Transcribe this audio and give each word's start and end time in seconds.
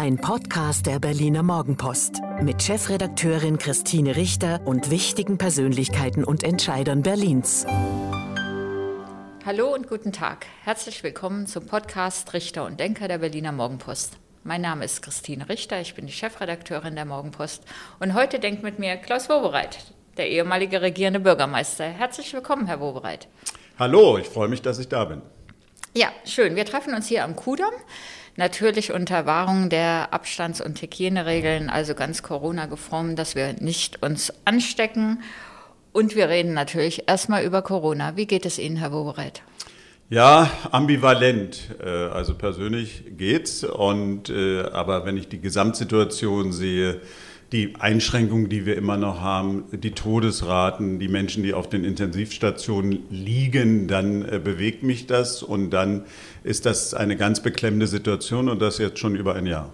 Ein 0.00 0.16
Podcast 0.16 0.86
der 0.86 1.00
Berliner 1.00 1.42
Morgenpost. 1.42 2.20
Mit 2.40 2.62
Chefredakteurin 2.62 3.58
Christine 3.58 4.14
Richter 4.14 4.60
und 4.64 4.92
wichtigen 4.92 5.38
Persönlichkeiten 5.38 6.22
und 6.22 6.44
Entscheidern 6.44 7.02
Berlins. 7.02 7.66
Hallo 9.44 9.74
und 9.74 9.88
guten 9.88 10.12
Tag. 10.12 10.46
Herzlich 10.62 11.02
willkommen 11.02 11.48
zum 11.48 11.66
Podcast 11.66 12.32
Richter 12.32 12.64
und 12.64 12.78
Denker 12.78 13.08
der 13.08 13.18
Berliner 13.18 13.50
Morgenpost. 13.50 14.18
Mein 14.44 14.60
Name 14.60 14.84
ist 14.84 15.02
Christine 15.02 15.48
Richter, 15.48 15.80
ich 15.80 15.96
bin 15.96 16.06
die 16.06 16.12
Chefredakteurin 16.12 16.94
der 16.94 17.04
Morgenpost 17.04 17.64
und 17.98 18.14
heute 18.14 18.38
denkt 18.38 18.62
mit 18.62 18.78
mir 18.78 18.98
Klaus 18.98 19.28
Wobereit, 19.28 19.78
der 20.16 20.28
ehemalige 20.28 20.80
regierende 20.80 21.18
Bürgermeister. 21.18 21.86
Herzlich 21.86 22.32
willkommen, 22.32 22.68
Herr 22.68 22.78
Wobereit. 22.78 23.26
Hallo, 23.80 24.16
ich 24.16 24.28
freue 24.28 24.46
mich, 24.46 24.62
dass 24.62 24.78
ich 24.78 24.86
da 24.86 25.06
bin. 25.06 25.22
Ja, 25.92 26.12
schön. 26.24 26.54
Wir 26.54 26.66
treffen 26.66 26.94
uns 26.94 27.08
hier 27.08 27.24
am 27.24 27.34
Kudamm. 27.34 27.74
Natürlich 28.38 28.92
unter 28.92 29.26
Wahrung 29.26 29.68
der 29.68 30.14
Abstands- 30.14 30.60
und 30.60 30.80
Hygieneregeln, 30.80 31.68
also 31.68 31.96
ganz 31.96 32.22
Corona-geformt, 32.22 33.18
dass 33.18 33.34
wir 33.34 33.54
nicht 33.54 34.00
uns 34.00 34.32
anstecken 34.44 35.24
und 35.92 36.14
wir 36.14 36.28
reden 36.28 36.54
natürlich 36.54 37.08
erstmal 37.08 37.42
über 37.42 37.62
Corona. 37.62 38.16
Wie 38.16 38.26
geht 38.26 38.46
es 38.46 38.60
Ihnen, 38.60 38.76
Herr 38.76 38.92
Wobereit? 38.92 39.42
Ja, 40.08 40.48
ambivalent. 40.70 41.74
Äh, 41.82 41.88
also 41.88 42.34
persönlich 42.34 43.06
geht's. 43.16 43.64
Und, 43.64 44.30
äh, 44.30 44.60
aber 44.60 45.04
wenn 45.04 45.16
ich 45.16 45.26
die 45.26 45.40
Gesamtsituation 45.40 46.52
sehe, 46.52 47.00
die 47.52 47.74
Einschränkungen, 47.78 48.48
die 48.48 48.66
wir 48.66 48.76
immer 48.76 48.96
noch 48.96 49.20
haben, 49.20 49.64
die 49.72 49.92
Todesraten, 49.92 50.98
die 50.98 51.08
Menschen, 51.08 51.42
die 51.42 51.54
auf 51.54 51.68
den 51.68 51.84
Intensivstationen 51.84 53.04
liegen, 53.10 53.88
dann 53.88 54.22
äh, 54.22 54.38
bewegt 54.42 54.82
mich 54.82 55.06
das 55.06 55.42
und 55.42 55.70
dann 55.70 56.04
ist 56.44 56.66
das 56.66 56.92
eine 56.92 57.16
ganz 57.16 57.40
beklemmende 57.42 57.86
Situation 57.86 58.48
und 58.48 58.60
das 58.60 58.78
jetzt 58.78 58.98
schon 58.98 59.16
über 59.16 59.34
ein 59.34 59.46
Jahr. 59.46 59.72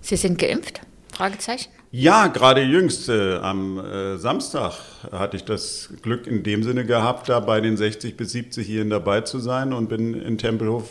Sie 0.00 0.16
sind 0.16 0.38
geimpft? 0.38 0.80
Fragezeichen? 1.12 1.70
Ja, 1.94 2.28
gerade 2.28 2.62
jüngst 2.62 3.10
äh, 3.10 3.36
am 3.36 3.78
äh, 3.78 4.16
Samstag 4.16 4.72
hatte 5.12 5.36
ich 5.36 5.44
das 5.44 5.90
Glück 6.00 6.26
in 6.26 6.42
dem 6.42 6.62
Sinne 6.62 6.86
gehabt, 6.86 7.28
da 7.28 7.38
bei 7.38 7.60
den 7.60 7.76
60 7.76 8.16
bis 8.16 8.34
70-Jährigen 8.34 8.88
dabei 8.88 9.20
zu 9.20 9.38
sein 9.40 9.74
und 9.74 9.90
bin 9.90 10.14
in 10.14 10.38
Tempelhof 10.38 10.88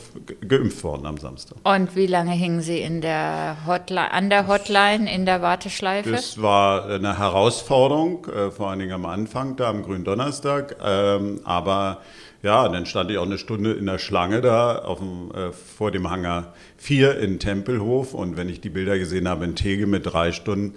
geimpft 0.48 0.84
worden 0.84 1.08
am 1.08 1.18
Samstag. 1.18 1.58
Und 1.64 1.96
wie 1.96 2.06
lange 2.06 2.34
hingen 2.34 2.62
Sie 2.62 2.82
in 2.82 3.02
der 3.02 3.58
Hotline, 3.66 4.12
an 4.12 4.30
der 4.30 4.48
Hotline 4.48 5.12
in 5.12 5.26
der 5.26 5.42
Warteschleife? 5.42 6.12
Das 6.12 6.40
war 6.40 6.86
eine 6.86 7.18
Herausforderung, 7.18 8.28
äh, 8.28 8.52
vor 8.52 8.70
allen 8.70 8.78
Dingen 8.78 8.94
am 8.94 9.08
Anfang, 9.08 9.56
da 9.56 9.72
am 9.72 9.82
Gründonnerstag. 9.82 10.76
Ähm, 10.86 11.40
aber 11.46 12.02
ja, 12.44 12.68
dann 12.70 12.86
stand 12.86 13.12
ich 13.12 13.18
auch 13.18 13.26
eine 13.26 13.38
Stunde 13.38 13.74
in 13.74 13.86
der 13.86 14.00
Schlange 14.00 14.42
da 14.42 14.80
auf 14.80 15.00
dem, 15.00 15.32
äh, 15.32 15.52
vor 15.52 15.92
dem 15.92 16.10
Hangar 16.10 16.54
4 16.78 17.20
in 17.20 17.40
Tempelhof. 17.40 18.14
Und 18.14 18.38
wenn 18.38 18.50
ich 18.50 18.62
die 18.62 18.70
Bilder 18.70 18.98
gesehen 18.98 19.28
habe 19.28 19.46
in 19.46 19.56
Tege 19.56 19.86
mit 19.88 20.06
drei 20.06 20.32
Stunden, 20.32 20.76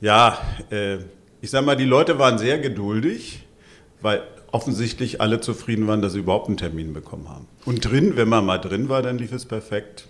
ja, 0.00 0.38
äh, 0.70 0.98
ich 1.40 1.50
sag 1.50 1.64
mal, 1.64 1.76
die 1.76 1.84
Leute 1.84 2.18
waren 2.18 2.38
sehr 2.38 2.58
geduldig, 2.58 3.44
weil 4.00 4.22
offensichtlich 4.52 5.20
alle 5.20 5.40
zufrieden 5.40 5.86
waren, 5.86 6.02
dass 6.02 6.12
sie 6.12 6.20
überhaupt 6.20 6.48
einen 6.48 6.56
Termin 6.56 6.92
bekommen 6.92 7.28
haben. 7.28 7.46
Und 7.64 7.90
drin, 7.90 8.16
wenn 8.16 8.28
man 8.28 8.44
mal 8.46 8.58
drin 8.58 8.88
war, 8.88 9.02
dann 9.02 9.18
lief 9.18 9.32
es 9.32 9.46
perfekt. 9.46 10.06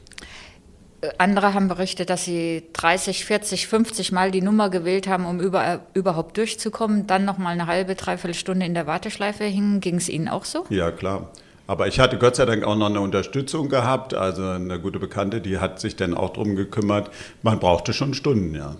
Andere 1.18 1.54
haben 1.54 1.68
berichtet, 1.68 2.10
dass 2.10 2.24
sie 2.24 2.62
30, 2.74 3.24
40, 3.24 3.66
50 3.66 4.12
Mal 4.12 4.30
die 4.30 4.42
Nummer 4.42 4.70
gewählt 4.70 5.08
haben, 5.08 5.26
um 5.26 5.40
über, 5.40 5.80
überhaupt 5.94 6.36
durchzukommen, 6.36 7.06
dann 7.06 7.24
noch 7.24 7.38
mal 7.38 7.50
eine 7.50 7.66
halbe, 7.66 7.94
dreiviertel 7.96 8.34
Stunde 8.34 8.66
in 8.66 8.74
der 8.74 8.86
Warteschleife 8.86 9.44
hingen. 9.44 9.80
Ging 9.80 9.96
es 9.96 10.08
Ihnen 10.08 10.28
auch 10.28 10.44
so? 10.44 10.64
Ja, 10.68 10.92
klar. 10.92 11.30
Aber 11.66 11.88
ich 11.88 11.98
hatte 11.98 12.18
Gott 12.18 12.36
sei 12.36 12.44
Dank 12.44 12.64
auch 12.64 12.76
noch 12.76 12.86
eine 12.86 13.00
Unterstützung 13.00 13.68
gehabt. 13.68 14.14
Also 14.14 14.44
eine 14.44 14.78
gute 14.78 14.98
Bekannte, 14.98 15.40
die 15.40 15.58
hat 15.58 15.80
sich 15.80 15.96
dann 15.96 16.14
auch 16.14 16.30
darum 16.30 16.54
gekümmert. 16.54 17.10
Man 17.42 17.58
brauchte 17.58 17.92
schon 17.92 18.14
Stunden, 18.14 18.54
ja. 18.54 18.76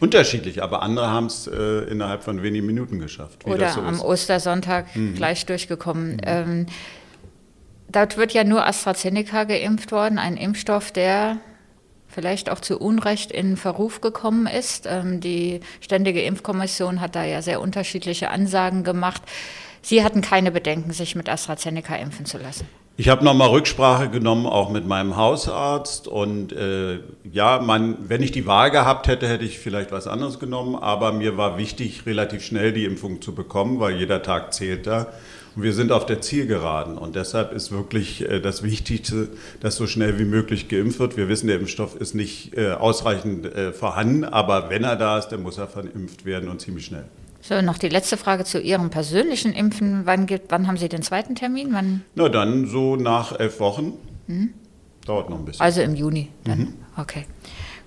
Unterschiedlich, 0.00 0.62
aber 0.62 0.82
andere 0.82 1.08
haben 1.10 1.26
es 1.26 1.46
äh, 1.46 1.84
innerhalb 1.84 2.24
von 2.24 2.42
wenigen 2.42 2.66
Minuten 2.66 2.98
geschafft. 2.98 3.46
Oder 3.46 3.68
so 3.68 3.80
am. 3.80 4.00
Ostersonntag 4.00 4.96
mhm. 4.96 5.14
gleich 5.14 5.46
durchgekommen. 5.46 6.14
Mhm. 6.14 6.20
Ähm, 6.24 6.66
Dort 7.92 8.16
wird 8.16 8.32
ja 8.32 8.42
nur 8.42 8.66
AstraZeneca 8.66 9.44
geimpft 9.44 9.92
worden, 9.92 10.18
ein 10.18 10.36
Impfstoff, 10.36 10.90
der 10.92 11.38
vielleicht 12.08 12.50
auch 12.50 12.60
zu 12.60 12.78
Unrecht 12.78 13.30
in 13.30 13.56
Verruf 13.56 14.00
gekommen 14.00 14.46
ist. 14.46 14.86
Ähm, 14.86 15.20
die 15.20 15.60
Ständige 15.80 16.22
Impfkommission 16.22 17.00
hat 17.00 17.14
da 17.14 17.24
ja 17.24 17.42
sehr 17.42 17.60
unterschiedliche 17.60 18.30
Ansagen 18.30 18.84
gemacht. 18.84 19.22
Sie 19.82 20.04
hatten 20.04 20.20
keine 20.20 20.52
Bedenken, 20.52 20.92
sich 20.92 21.14
mit 21.14 21.28
AstraZeneca 21.28 21.96
impfen 21.96 22.26
zu 22.26 22.38
lassen. 22.38 22.66
Ich 22.98 23.08
habe 23.08 23.24
nochmal 23.24 23.48
Rücksprache 23.48 24.10
genommen, 24.10 24.46
auch 24.46 24.70
mit 24.70 24.86
meinem 24.86 25.16
Hausarzt. 25.16 26.06
Und 26.06 26.52
äh, 26.52 27.00
ja, 27.24 27.58
man, 27.58 27.96
wenn 28.08 28.22
ich 28.22 28.32
die 28.32 28.46
Wahl 28.46 28.70
gehabt 28.70 29.08
hätte, 29.08 29.26
hätte 29.26 29.44
ich 29.44 29.58
vielleicht 29.58 29.92
was 29.92 30.06
anderes 30.06 30.38
genommen. 30.38 30.76
Aber 30.76 31.12
mir 31.12 31.36
war 31.38 31.56
wichtig, 31.56 32.04
relativ 32.04 32.44
schnell 32.44 32.72
die 32.72 32.84
Impfung 32.84 33.22
zu 33.22 33.34
bekommen, 33.34 33.80
weil 33.80 33.96
jeder 33.96 34.22
Tag 34.22 34.52
zählt 34.52 34.86
da. 34.86 35.08
Wir 35.54 35.72
sind 35.72 35.92
auf 35.92 36.06
der 36.06 36.20
Zielgeraden. 36.20 36.96
Und 36.96 37.14
deshalb 37.14 37.52
ist 37.52 37.70
wirklich 37.70 38.28
äh, 38.28 38.40
das 38.40 38.62
Wichtigste, 38.62 39.28
dass 39.60 39.76
so 39.76 39.86
schnell 39.86 40.18
wie 40.18 40.24
möglich 40.24 40.68
geimpft 40.68 40.98
wird. 40.98 41.16
Wir 41.16 41.28
wissen, 41.28 41.46
der 41.46 41.60
Impfstoff 41.60 41.94
ist 41.96 42.14
nicht 42.14 42.56
äh, 42.56 42.72
ausreichend 42.72 43.46
äh, 43.46 43.72
vorhanden, 43.72 44.24
aber 44.24 44.70
wenn 44.70 44.84
er 44.84 44.96
da 44.96 45.18
ist, 45.18 45.28
dann 45.28 45.42
muss 45.42 45.58
er 45.58 45.68
verimpft 45.68 46.24
werden 46.24 46.48
und 46.48 46.60
ziemlich 46.60 46.86
schnell. 46.86 47.04
So, 47.40 47.60
noch 47.60 47.76
die 47.76 47.88
letzte 47.88 48.16
Frage 48.16 48.44
zu 48.44 48.60
Ihrem 48.60 48.90
persönlichen 48.90 49.52
Impfen. 49.52 50.02
Wann, 50.04 50.26
gibt, 50.26 50.50
wann 50.52 50.68
haben 50.68 50.76
Sie 50.76 50.88
den 50.88 51.02
zweiten 51.02 51.34
Termin? 51.34 51.72
Wann? 51.72 52.02
Na, 52.14 52.28
dann 52.28 52.66
so 52.66 52.94
nach 52.96 53.38
elf 53.38 53.58
Wochen. 53.58 53.94
Mhm. 54.28 54.54
Dauert 55.04 55.28
noch 55.28 55.38
ein 55.40 55.44
bisschen. 55.44 55.60
Also 55.60 55.82
im 55.82 55.96
Juni 55.96 56.28
dann. 56.44 56.58
Mhm. 56.58 56.74
Okay. 56.96 57.24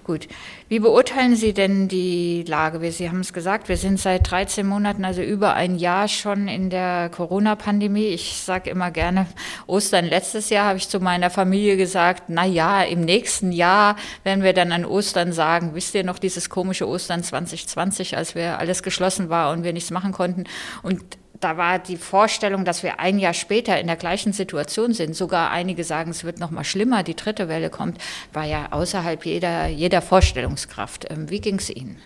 Gut. 0.06 0.28
Wie 0.70 0.78
beurteilen 0.78 1.36
Sie 1.36 1.52
denn 1.52 1.88
die 1.88 2.44
Lage? 2.48 2.92
Sie 2.92 3.10
haben 3.10 3.22
es 3.22 3.34
gesagt, 3.34 3.70
wir 3.70 3.78
sind 3.78 4.00
seit 4.00 4.30
13 4.30 4.64
Monaten, 4.64 5.04
also 5.04 5.24
über 5.24 5.56
ein 5.56 5.78
Jahr 5.78 6.08
schon 6.08 6.48
in 6.48 6.70
der 6.70 7.10
Corona-Pandemie. 7.10 8.10
Ich 8.10 8.44
sage 8.44 8.70
immer 8.70 8.92
gerne, 8.92 9.26
Ostern 9.66 10.06
letztes 10.06 10.52
Jahr 10.52 10.68
habe 10.68 10.78
ich 10.78 10.90
zu 10.90 11.00
meiner 11.00 11.32
Familie 11.32 11.76
gesagt, 11.76 12.26
na 12.28 12.46
ja, 12.46 12.84
im 12.84 13.02
nächsten 13.02 13.52
Jahr 13.52 13.96
werden 14.24 14.44
wir 14.44 14.54
dann 14.54 14.72
an 14.72 14.86
Ostern 14.86 15.34
sagen, 15.34 15.72
wisst 15.74 15.96
ihr 15.96 16.04
noch 16.04 16.20
dieses 16.20 16.52
komische 16.52 16.88
Ostern 16.88 17.24
2020, 17.24 18.16
als 18.16 18.36
wir 18.36 18.60
alles 18.60 18.84
geschlossen 18.84 19.30
war 19.30 19.52
und 19.54 19.64
wir 19.64 19.74
nichts 19.74 19.90
machen 19.90 20.12
konnten? 20.12 20.44
Und 20.84 21.02
da 21.46 21.58
war 21.58 21.78
die 21.78 21.98
Vorstellung, 21.98 22.66
dass 22.66 22.82
wir 22.82 23.00
ein 23.00 23.20
Jahr 23.20 23.36
später 23.36 23.80
in 23.80 23.86
der 23.86 23.98
gleichen 23.98 24.34
Situation 24.34 24.94
sind, 24.94 25.16
sogar 25.16 25.52
einige 25.52 25.84
sagen, 25.84 26.10
es 26.10 26.24
wird 26.24 26.40
noch 26.40 26.50
mal 26.50 26.64
schlimmer, 26.64 27.04
die 27.04 27.16
dritte 27.16 27.48
Welle 27.48 27.70
kommt, 27.70 28.00
war 28.34 28.46
ja 28.46 28.70
außerhalb 28.72 29.24
jeder, 29.28 29.68
jeder 29.68 30.02
Vorstellungskraft. 30.02 31.06
Ähm, 31.12 31.30
wie 31.30 31.42
ging 31.42 31.58
es 31.60 31.70
Ihnen? 31.70 31.98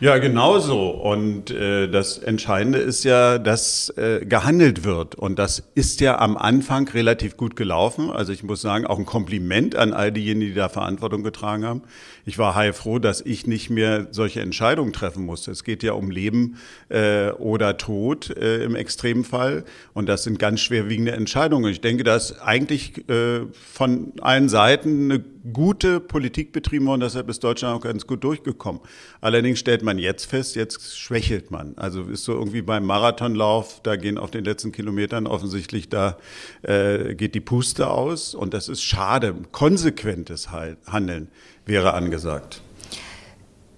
Ja, 0.00 0.16
genauso. 0.16 0.88
Und 0.88 1.50
äh, 1.50 1.88
das 1.88 2.16
Entscheidende 2.16 2.78
ist 2.78 3.04
ja, 3.04 3.36
dass 3.36 3.90
äh, 3.98 4.24
gehandelt 4.24 4.82
wird. 4.82 5.14
Und 5.14 5.38
das 5.38 5.62
ist 5.74 6.00
ja 6.00 6.18
am 6.18 6.38
Anfang 6.38 6.88
relativ 6.88 7.36
gut 7.36 7.54
gelaufen. 7.54 8.10
Also 8.10 8.32
ich 8.32 8.42
muss 8.42 8.62
sagen, 8.62 8.86
auch 8.86 8.98
ein 8.98 9.04
Kompliment 9.04 9.76
an 9.76 9.92
all 9.92 10.10
diejenigen, 10.10 10.52
die 10.52 10.54
da 10.54 10.70
Verantwortung 10.70 11.22
getragen 11.22 11.66
haben. 11.66 11.82
Ich 12.24 12.38
war 12.38 12.54
heilfroh, 12.54 12.98
dass 12.98 13.20
ich 13.20 13.46
nicht 13.46 13.70
mehr 13.70 14.08
solche 14.10 14.40
Entscheidungen 14.40 14.92
treffen 14.92 15.24
musste. 15.24 15.50
Es 15.50 15.64
geht 15.64 15.82
ja 15.82 15.92
um 15.92 16.10
Leben 16.10 16.56
äh, 16.88 17.30
oder 17.30 17.76
Tod 17.76 18.30
äh, 18.30 18.62
im 18.64 18.74
Extremfall. 18.74 19.64
Und 19.94 20.08
das 20.08 20.24
sind 20.24 20.38
ganz 20.38 20.60
schwerwiegende 20.60 21.12
Entscheidungen. 21.12 21.70
Ich 21.70 21.80
denke, 21.80 22.04
dass 22.04 22.40
eigentlich 22.40 23.08
äh, 23.08 23.46
von 23.52 24.12
allen 24.20 24.48
Seiten 24.48 25.10
eine 25.10 25.24
gute 25.52 26.00
Politik 26.00 26.52
betrieben 26.52 26.86
worden. 26.86 27.00
Deshalb 27.00 27.28
ist 27.28 27.42
Deutschland 27.42 27.76
auch 27.76 27.82
ganz 27.82 28.06
gut 28.06 28.22
durchgekommen. 28.24 28.80
Allerdings 29.20 29.58
stellt 29.58 29.82
man 29.82 29.98
jetzt 29.98 30.26
fest, 30.26 30.56
jetzt 30.56 30.98
schwächelt 30.98 31.50
man. 31.50 31.74
Also 31.76 32.02
ist 32.02 32.24
so 32.24 32.32
irgendwie 32.32 32.62
beim 32.62 32.84
Marathonlauf, 32.84 33.80
da 33.82 33.96
gehen 33.96 34.18
auf 34.18 34.30
den 34.30 34.44
letzten 34.44 34.72
Kilometern 34.72 35.26
offensichtlich, 35.26 35.88
da 35.88 36.18
äh, 36.62 37.14
geht 37.14 37.34
die 37.34 37.40
Puste 37.40 37.88
aus 37.90 38.34
und 38.34 38.54
das 38.54 38.68
ist 38.68 38.82
schade. 38.82 39.34
Konsequentes 39.52 40.50
Handeln 40.50 41.28
wäre 41.70 41.94
angesagt. 41.94 42.60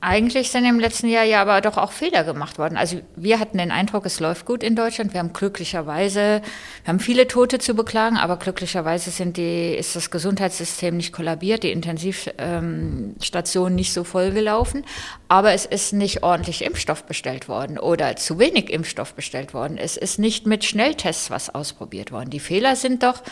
Eigentlich 0.04 0.50
sind 0.50 0.64
im 0.64 0.80
letzten 0.80 1.06
Jahr 1.06 1.22
ja 1.22 1.42
aber 1.42 1.60
doch 1.60 1.76
auch 1.76 1.92
Fehler 1.92 2.24
gemacht 2.24 2.58
worden. 2.58 2.76
Also 2.76 3.00
wir 3.14 3.38
hatten 3.38 3.58
den 3.58 3.70
Eindruck, 3.70 4.04
es 4.04 4.18
läuft 4.18 4.46
gut 4.46 4.64
in 4.64 4.74
Deutschland. 4.74 5.12
Wir 5.12 5.20
haben 5.20 5.32
glücklicherweise, 5.32 6.42
wir 6.82 6.88
haben 6.88 6.98
viele 6.98 7.28
Tote 7.28 7.60
zu 7.60 7.74
beklagen, 7.74 8.16
aber 8.16 8.36
glücklicherweise 8.36 9.12
sind 9.12 9.36
die, 9.36 9.76
ist 9.76 9.94
das 9.94 10.10
Gesundheitssystem 10.10 10.96
nicht 10.96 11.12
kollabiert, 11.12 11.62
die 11.62 11.70
Intensivstationen 11.70 13.76
nicht 13.76 13.92
so 13.92 14.02
voll 14.02 14.32
gelaufen. 14.32 14.84
Aber 15.28 15.52
es 15.52 15.66
ist 15.66 15.92
nicht 15.92 16.24
ordentlich 16.24 16.64
Impfstoff 16.64 17.04
bestellt 17.04 17.48
worden 17.48 17.78
oder 17.78 18.16
zu 18.16 18.40
wenig 18.40 18.70
Impfstoff 18.70 19.14
bestellt 19.14 19.54
worden. 19.54 19.78
Es 19.78 19.96
ist 19.96 20.18
nicht 20.18 20.48
mit 20.48 20.64
Schnelltests 20.64 21.30
was 21.30 21.54
ausprobiert 21.54 22.10
worden. 22.10 22.30
Die 22.30 22.40
Fehler 22.40 22.74
sind 22.74 23.04
doch, 23.04 23.22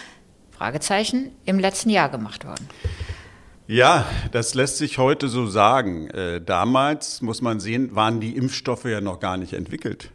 Fragezeichen, 0.52 1.32
im 1.46 1.58
letzten 1.58 1.90
Jahr 1.90 2.10
gemacht 2.10 2.44
worden. 2.44 2.68
Ja, 3.70 4.04
das 4.32 4.54
lässt 4.54 4.78
sich 4.78 4.98
heute 4.98 5.28
so 5.28 5.46
sagen. 5.46 6.10
Äh, 6.10 6.40
damals, 6.40 7.22
muss 7.22 7.40
man 7.40 7.60
sehen, 7.60 7.94
waren 7.94 8.18
die 8.18 8.36
Impfstoffe 8.36 8.86
ja 8.86 9.00
noch 9.00 9.20
gar 9.20 9.36
nicht 9.36 9.52
entwickelt 9.52 10.10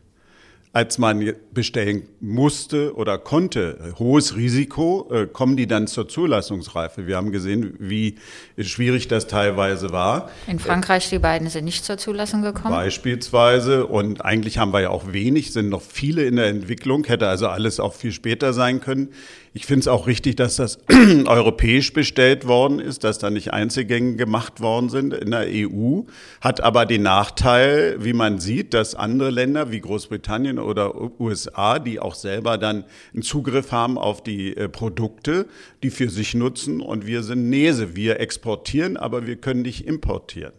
als 0.75 0.98
man 0.98 1.34
bestellen 1.54 2.04
musste 2.19 2.94
oder 2.98 3.18
konnte, 3.18 3.94
hohes 3.98 4.36
Risiko, 4.36 5.10
äh, 5.10 5.25
kommen 5.25 5.56
die 5.56 5.68
dann 5.68 5.88
zur 5.88 6.10
Zulassungsreife. 6.10 7.07
Wir 7.07 7.16
haben 7.16 7.31
gesehen, 7.31 7.78
wie 7.80 8.16
schwierig 8.60 9.07
das 9.07 9.28
teilweise 9.28 9.92
war. 9.92 10.30
In 10.48 10.60
Frankreich, 10.60 11.10
die 11.10 11.19
beiden 11.19 11.48
sind 11.48 11.63
nicht 11.63 11.86
zur 11.86 11.98
Zulassung 11.98 12.42
gekommen. 12.42 12.74
Beispielsweise. 12.74 13.86
Und 13.86 14.25
eigentlich 14.25 14.58
haben 14.58 14.74
wir 14.74 14.81
ja 14.81 14.90
auch 14.90 15.13
wenig, 15.13 15.54
sind 15.54 15.69
noch 15.69 15.81
viele 15.81 16.25
in 16.25 16.36
der 16.36 16.48
Entwicklung, 16.48 17.06
hätte 17.06 17.30
also 17.30 17.48
alles 17.48 17.80
auch 17.80 17.94
viel 17.94 18.12
später 18.12 18.51
sein 18.51 18.81
können. 18.81 19.13
Ich 19.57 19.68
finde 19.68 19.80
es 19.80 19.88
auch 19.88 20.06
richtig, 20.06 20.36
dass 20.36 20.57
das 20.57 20.80
europäisch 21.25 21.94
bestellt 21.94 22.46
worden 22.46 22.81
ist, 22.81 23.06
dass 23.06 23.19
da 23.19 23.30
nicht 23.30 23.54
Einzelgänge 23.54 24.18
gemacht 24.18 24.60
worden 24.60 24.90
sind 24.90 25.13
in 25.13 25.31
der 25.31 25.48
EU. 25.50 26.02
Hat 26.42 26.60
aber 26.60 26.86
den 26.86 27.04
Nachteil, 27.04 27.96
wie 28.04 28.12
man 28.12 28.40
sieht, 28.40 28.74
dass 28.74 28.96
andere 28.96 29.30
Länder 29.30 29.72
wie 29.72 29.80
Großbritannien 29.80 30.60
oder 30.60 31.22
USA, 31.22 31.80
die 31.80 32.02
auch 32.02 32.16
selber 32.16 32.57
dann 32.57 32.84
einen 33.13 33.24
Zugriff 33.24 33.72
haben 33.72 33.98
auf 33.98 34.22
die 34.22 34.57
äh, 34.57 34.68
Produkte, 34.68 35.46
die 35.84 35.90
für 35.90 36.10
sich 36.10 36.34
nutzen 36.34 36.81
und 36.81 37.08
wir 37.08 37.24
sind 37.24 37.50
Nese. 37.50 37.96
Wir 37.96 38.19
exportieren, 38.19 38.98
aber 38.98 39.25
wir 39.25 39.38
können 39.38 39.62
nicht 39.62 39.88
importieren. 39.88 40.51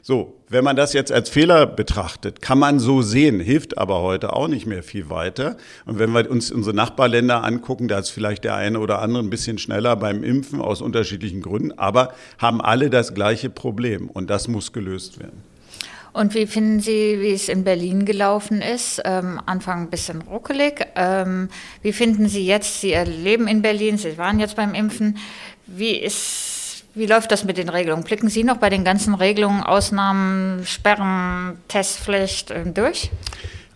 So, 0.00 0.43
wenn 0.48 0.64
man 0.64 0.76
das 0.76 0.92
jetzt 0.92 1.10
als 1.10 1.30
Fehler 1.30 1.66
betrachtet, 1.66 2.42
kann 2.42 2.58
man 2.58 2.78
so 2.78 3.02
sehen, 3.02 3.40
hilft 3.40 3.78
aber 3.78 4.02
heute 4.02 4.34
auch 4.34 4.48
nicht 4.48 4.66
mehr 4.66 4.82
viel 4.82 5.10
weiter. 5.10 5.56
Und 5.86 5.98
wenn 5.98 6.12
wir 6.12 6.30
uns 6.30 6.50
unsere 6.50 6.76
Nachbarländer 6.76 7.42
angucken, 7.42 7.88
da 7.88 7.98
ist 7.98 8.10
vielleicht 8.10 8.44
der 8.44 8.54
eine 8.54 8.78
oder 8.78 9.00
andere 9.00 9.22
ein 9.22 9.30
bisschen 9.30 9.58
schneller 9.58 9.96
beim 9.96 10.22
Impfen 10.22 10.60
aus 10.60 10.82
unterschiedlichen 10.82 11.42
Gründen, 11.42 11.72
aber 11.72 12.12
haben 12.38 12.60
alle 12.60 12.90
das 12.90 13.14
gleiche 13.14 13.50
Problem 13.50 14.08
und 14.08 14.30
das 14.30 14.48
muss 14.48 14.72
gelöst 14.72 15.18
werden. 15.18 15.42
Und 16.14 16.32
wie 16.34 16.46
finden 16.46 16.78
Sie, 16.78 17.20
wie 17.20 17.32
es 17.32 17.48
in 17.48 17.64
Berlin 17.64 18.04
gelaufen 18.04 18.62
ist? 18.62 19.02
Ähm, 19.04 19.40
Anfang 19.46 19.82
ein 19.82 19.90
bisschen 19.90 20.22
ruckelig. 20.22 20.86
Ähm, 20.94 21.48
wie 21.82 21.92
finden 21.92 22.28
Sie 22.28 22.46
jetzt, 22.46 22.80
Sie 22.80 22.94
leben 22.94 23.48
in 23.48 23.62
Berlin, 23.62 23.98
Sie 23.98 24.16
waren 24.16 24.38
jetzt 24.38 24.54
beim 24.54 24.74
Impfen. 24.74 25.18
Wie 25.66 25.96
ist, 25.96 26.53
wie 26.94 27.06
läuft 27.06 27.32
das 27.32 27.44
mit 27.44 27.56
den 27.56 27.68
Regelungen? 27.68 28.04
Blicken 28.04 28.28
Sie 28.28 28.44
noch 28.44 28.58
bei 28.58 28.70
den 28.70 28.84
ganzen 28.84 29.14
Regelungen, 29.14 29.62
Ausnahmen, 29.62 30.64
Sperren, 30.64 31.58
Testpflicht 31.68 32.50
äh, 32.50 32.64
durch? 32.72 33.10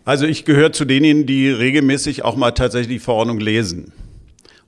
Also 0.04 0.26
ich 0.26 0.44
gehöre 0.44 0.72
zu 0.72 0.84
denen, 0.84 1.26
die 1.26 1.50
regelmäßig 1.50 2.24
auch 2.24 2.36
mal 2.36 2.52
tatsächlich 2.52 2.98
die 2.98 3.04
Verordnung 3.04 3.40
lesen. 3.40 3.92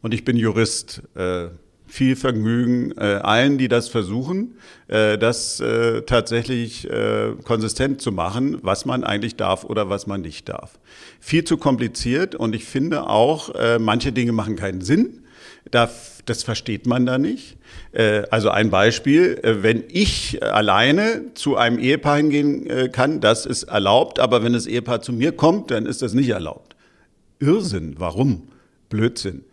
Und 0.02 0.14
ich 0.14 0.24
bin 0.24 0.36
Jurist. 0.36 1.02
Äh, 1.14 1.48
viel 1.90 2.14
Vergnügen 2.14 2.92
äh, 2.96 3.20
allen, 3.22 3.58
die 3.58 3.68
das 3.68 3.88
versuchen, 3.88 4.54
äh, 4.86 5.18
das 5.18 5.60
äh, 5.60 6.02
tatsächlich 6.02 6.88
äh, 6.88 7.32
konsistent 7.42 8.00
zu 8.00 8.12
machen, 8.12 8.58
was 8.62 8.84
man 8.84 9.02
eigentlich 9.02 9.36
darf 9.36 9.64
oder 9.64 9.90
was 9.90 10.06
man 10.06 10.20
nicht 10.20 10.48
darf. 10.48 10.78
Viel 11.18 11.44
zu 11.44 11.56
kompliziert 11.56 12.34
und 12.34 12.54
ich 12.54 12.64
finde 12.64 13.08
auch, 13.08 13.54
äh, 13.56 13.78
manche 13.78 14.12
Dinge 14.12 14.32
machen 14.32 14.56
keinen 14.56 14.80
Sinn. 14.82 15.24
Das, 15.70 16.19
das 16.26 16.42
versteht 16.42 16.86
man 16.86 17.06
da 17.06 17.18
nicht. 17.18 17.56
Äh, 17.92 18.22
also 18.30 18.50
ein 18.50 18.70
Beispiel, 18.70 19.38
äh, 19.42 19.62
wenn 19.62 19.84
ich 19.88 20.42
alleine 20.42 21.32
zu 21.34 21.56
einem 21.56 21.78
Ehepaar 21.78 22.16
hingehen 22.16 22.66
äh, 22.66 22.88
kann, 22.88 23.20
das 23.20 23.46
ist 23.46 23.64
erlaubt, 23.64 24.18
aber 24.18 24.42
wenn 24.42 24.52
das 24.52 24.66
Ehepaar 24.66 25.02
zu 25.02 25.12
mir 25.12 25.32
kommt, 25.32 25.70
dann 25.70 25.86
ist 25.86 26.02
das 26.02 26.14
nicht 26.14 26.28
erlaubt. 26.28 26.76
Irrsinn, 27.38 27.94
warum? 27.98 28.48
Blödsinn. 28.88 29.44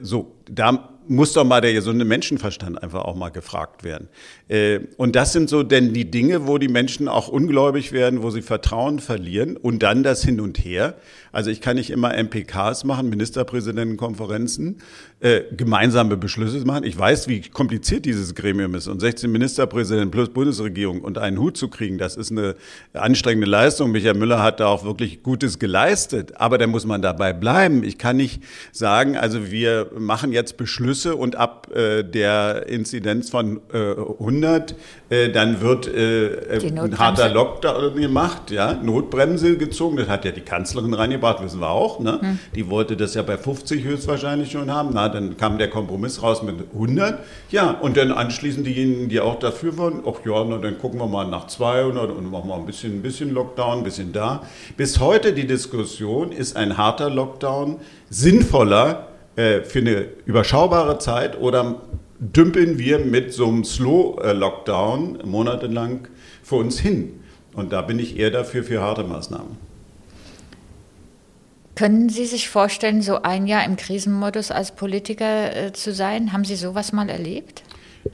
So, 0.00 0.32
da 0.50 0.97
muss 1.08 1.32
doch 1.32 1.44
mal 1.44 1.60
der 1.60 1.72
gesunde 1.72 2.04
Menschenverstand 2.04 2.82
einfach 2.82 3.04
auch 3.04 3.16
mal 3.16 3.30
gefragt 3.30 3.82
werden. 3.82 4.08
Äh, 4.48 4.80
und 4.96 5.16
das 5.16 5.32
sind 5.32 5.48
so 5.48 5.62
denn 5.62 5.92
die 5.92 6.10
Dinge, 6.10 6.46
wo 6.46 6.58
die 6.58 6.68
Menschen 6.68 7.08
auch 7.08 7.28
ungläubig 7.28 7.92
werden, 7.92 8.22
wo 8.22 8.30
sie 8.30 8.42
Vertrauen 8.42 8.98
verlieren 8.98 9.56
und 9.56 9.82
dann 9.82 10.02
das 10.02 10.22
Hin 10.22 10.40
und 10.40 10.58
Her. 10.58 10.94
Also 11.32 11.50
ich 11.50 11.60
kann 11.60 11.76
nicht 11.76 11.90
immer 11.90 12.14
MPKs 12.14 12.84
machen, 12.84 13.08
Ministerpräsidentenkonferenzen, 13.08 14.80
äh, 15.20 15.42
gemeinsame 15.56 16.16
Beschlüsse 16.16 16.64
machen. 16.64 16.84
Ich 16.84 16.98
weiß, 16.98 17.28
wie 17.28 17.40
kompliziert 17.40 18.04
dieses 18.04 18.34
Gremium 18.34 18.74
ist. 18.74 18.86
Und 18.86 19.00
16 19.00 19.30
Ministerpräsidenten 19.30 20.10
plus 20.10 20.28
Bundesregierung 20.30 21.00
und 21.00 21.18
einen 21.18 21.38
Hut 21.38 21.56
zu 21.56 21.68
kriegen, 21.68 21.98
das 21.98 22.16
ist 22.16 22.30
eine 22.30 22.54
anstrengende 22.92 23.48
Leistung. 23.48 23.92
Michael 23.92 24.14
Müller 24.14 24.42
hat 24.42 24.60
da 24.60 24.66
auch 24.66 24.84
wirklich 24.84 25.22
Gutes 25.22 25.58
geleistet. 25.58 26.32
Aber 26.36 26.58
da 26.58 26.66
muss 26.66 26.86
man 26.86 27.02
dabei 27.02 27.32
bleiben. 27.32 27.82
Ich 27.82 27.98
kann 27.98 28.16
nicht 28.16 28.42
sagen, 28.72 29.16
also 29.16 29.50
wir 29.50 29.90
machen 29.98 30.32
jetzt 30.32 30.56
Beschlüsse 30.56 30.97
und 31.06 31.36
ab 31.36 31.68
äh, 31.74 32.02
der 32.02 32.66
Inzidenz 32.68 33.30
von 33.30 33.60
äh, 33.72 33.92
100, 33.92 34.74
äh, 35.10 35.30
dann 35.30 35.60
wird 35.60 35.86
äh, 35.86 36.58
ein 36.60 36.98
harter 36.98 37.28
Lockdown 37.28 37.96
gemacht, 37.96 38.50
ja, 38.50 38.74
Notbremse 38.74 39.56
gezogen. 39.56 39.96
Das 39.96 40.08
hat 40.08 40.24
ja 40.24 40.32
die 40.32 40.40
Kanzlerin 40.40 40.94
reingebracht, 40.94 41.42
wissen 41.42 41.60
wir 41.60 41.70
auch. 41.70 42.00
Ne? 42.00 42.20
Hm. 42.20 42.38
Die 42.54 42.68
wollte 42.70 42.96
das 42.96 43.14
ja 43.14 43.22
bei 43.22 43.38
50 43.38 43.84
höchstwahrscheinlich 43.84 44.50
schon 44.50 44.70
haben. 44.70 44.90
Na, 44.92 45.08
dann 45.08 45.36
kam 45.36 45.58
der 45.58 45.68
Kompromiss 45.68 46.22
raus 46.22 46.42
mit 46.42 46.56
100. 46.72 47.20
Ja, 47.50 47.70
und 47.70 47.96
dann 47.96 48.12
anschließend 48.12 48.66
diejenigen, 48.66 49.08
die 49.08 49.20
auch 49.20 49.38
dafür 49.38 49.76
waren, 49.78 50.02
ach 50.06 50.24
ja, 50.24 50.44
na, 50.44 50.58
dann 50.58 50.78
gucken 50.78 50.98
wir 51.00 51.06
mal 51.06 51.26
nach 51.26 51.46
200 51.46 52.10
und 52.10 52.30
machen 52.30 52.48
wir 52.48 52.54
ein 52.54 52.66
bisschen, 52.66 52.98
ein 52.98 53.02
bisschen 53.02 53.32
Lockdown, 53.32 53.78
ein 53.78 53.84
bisschen 53.84 54.12
da. 54.12 54.42
Bis 54.76 55.00
heute 55.00 55.32
die 55.32 55.46
Diskussion, 55.46 56.32
ist 56.32 56.56
ein 56.56 56.76
harter 56.76 57.10
Lockdown 57.10 57.76
sinnvoller 58.10 59.08
äh, 59.38 59.62
für 59.62 59.78
eine 59.78 60.08
überschaubare 60.26 60.98
Zeit 60.98 61.38
oder 61.38 61.80
dümpeln 62.18 62.80
wir 62.80 62.98
mit 62.98 63.32
so 63.32 63.46
einem 63.46 63.62
Slow-Lockdown 63.62 65.20
monatelang 65.24 66.08
vor 66.42 66.58
uns 66.58 66.80
hin? 66.80 67.20
Und 67.54 67.72
da 67.72 67.82
bin 67.82 68.00
ich 68.00 68.18
eher 68.18 68.32
dafür 68.32 68.64
für 68.64 68.80
harte 68.80 69.04
Maßnahmen. 69.04 69.56
Können 71.76 72.08
Sie 72.08 72.26
sich 72.26 72.48
vorstellen, 72.48 73.00
so 73.00 73.22
ein 73.22 73.46
Jahr 73.46 73.64
im 73.64 73.76
Krisenmodus 73.76 74.50
als 74.50 74.72
Politiker 74.72 75.54
äh, 75.54 75.72
zu 75.72 75.92
sein? 75.92 76.32
Haben 76.32 76.44
Sie 76.44 76.56
sowas 76.56 76.92
mal 76.92 77.08
erlebt? 77.08 77.62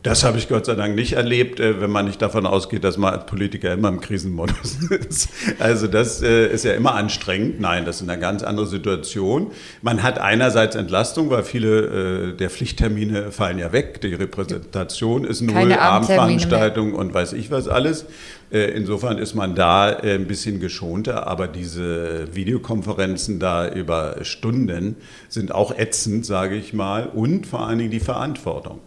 Das 0.02 0.24
habe 0.24 0.38
ich 0.38 0.48
Gott 0.48 0.66
sei 0.66 0.74
Dank 0.74 0.94
nicht 0.94 1.12
erlebt, 1.12 1.60
äh, 1.60 1.80
wenn 1.80 1.90
man 1.90 2.06
nicht 2.06 2.20
davon 2.20 2.46
ausgeht, 2.46 2.84
dass 2.84 2.96
man 2.96 3.14
als 3.14 3.26
Politiker 3.26 3.72
immer 3.72 3.88
im 3.88 4.00
Krisenmodus 4.00 4.90
ist. 5.08 5.28
Also 5.58 5.86
das 5.86 6.22
äh, 6.22 6.48
ist 6.48 6.64
ja 6.64 6.72
immer 6.72 6.94
anstrengend. 6.94 7.60
Nein, 7.60 7.84
das 7.84 8.00
ist 8.00 8.08
eine 8.08 8.18
ganz 8.18 8.42
andere 8.42 8.66
Situation. 8.66 9.48
Man 9.82 10.02
hat 10.02 10.18
einerseits 10.18 10.76
Entlastung, 10.76 11.30
weil 11.30 11.42
viele 11.42 12.32
äh, 12.32 12.36
der 12.36 12.50
Pflichttermine 12.50 13.30
fallen 13.32 13.58
ja 13.58 13.72
weg. 13.72 14.00
Die 14.00 14.14
Repräsentation 14.14 15.24
ist 15.24 15.40
null, 15.40 15.72
Abendveranstaltung 15.72 16.94
und 16.94 17.14
weiß 17.14 17.32
ich 17.34 17.50
was 17.50 17.68
alles. 17.68 18.06
Insofern 18.50 19.18
ist 19.18 19.34
man 19.34 19.56
da 19.56 19.86
ein 19.86 20.28
bisschen 20.28 20.60
geschonter, 20.60 21.26
aber 21.26 21.48
diese 21.48 22.28
Videokonferenzen 22.34 23.40
da 23.40 23.68
über 23.68 24.18
Stunden 24.22 24.96
sind 25.28 25.52
auch 25.52 25.76
ätzend, 25.76 26.24
sage 26.24 26.54
ich 26.54 26.72
mal, 26.72 27.06
und 27.06 27.48
vor 27.48 27.66
allen 27.66 27.78
Dingen 27.78 27.90
die 27.90 28.00
Verantwortung. 28.00 28.78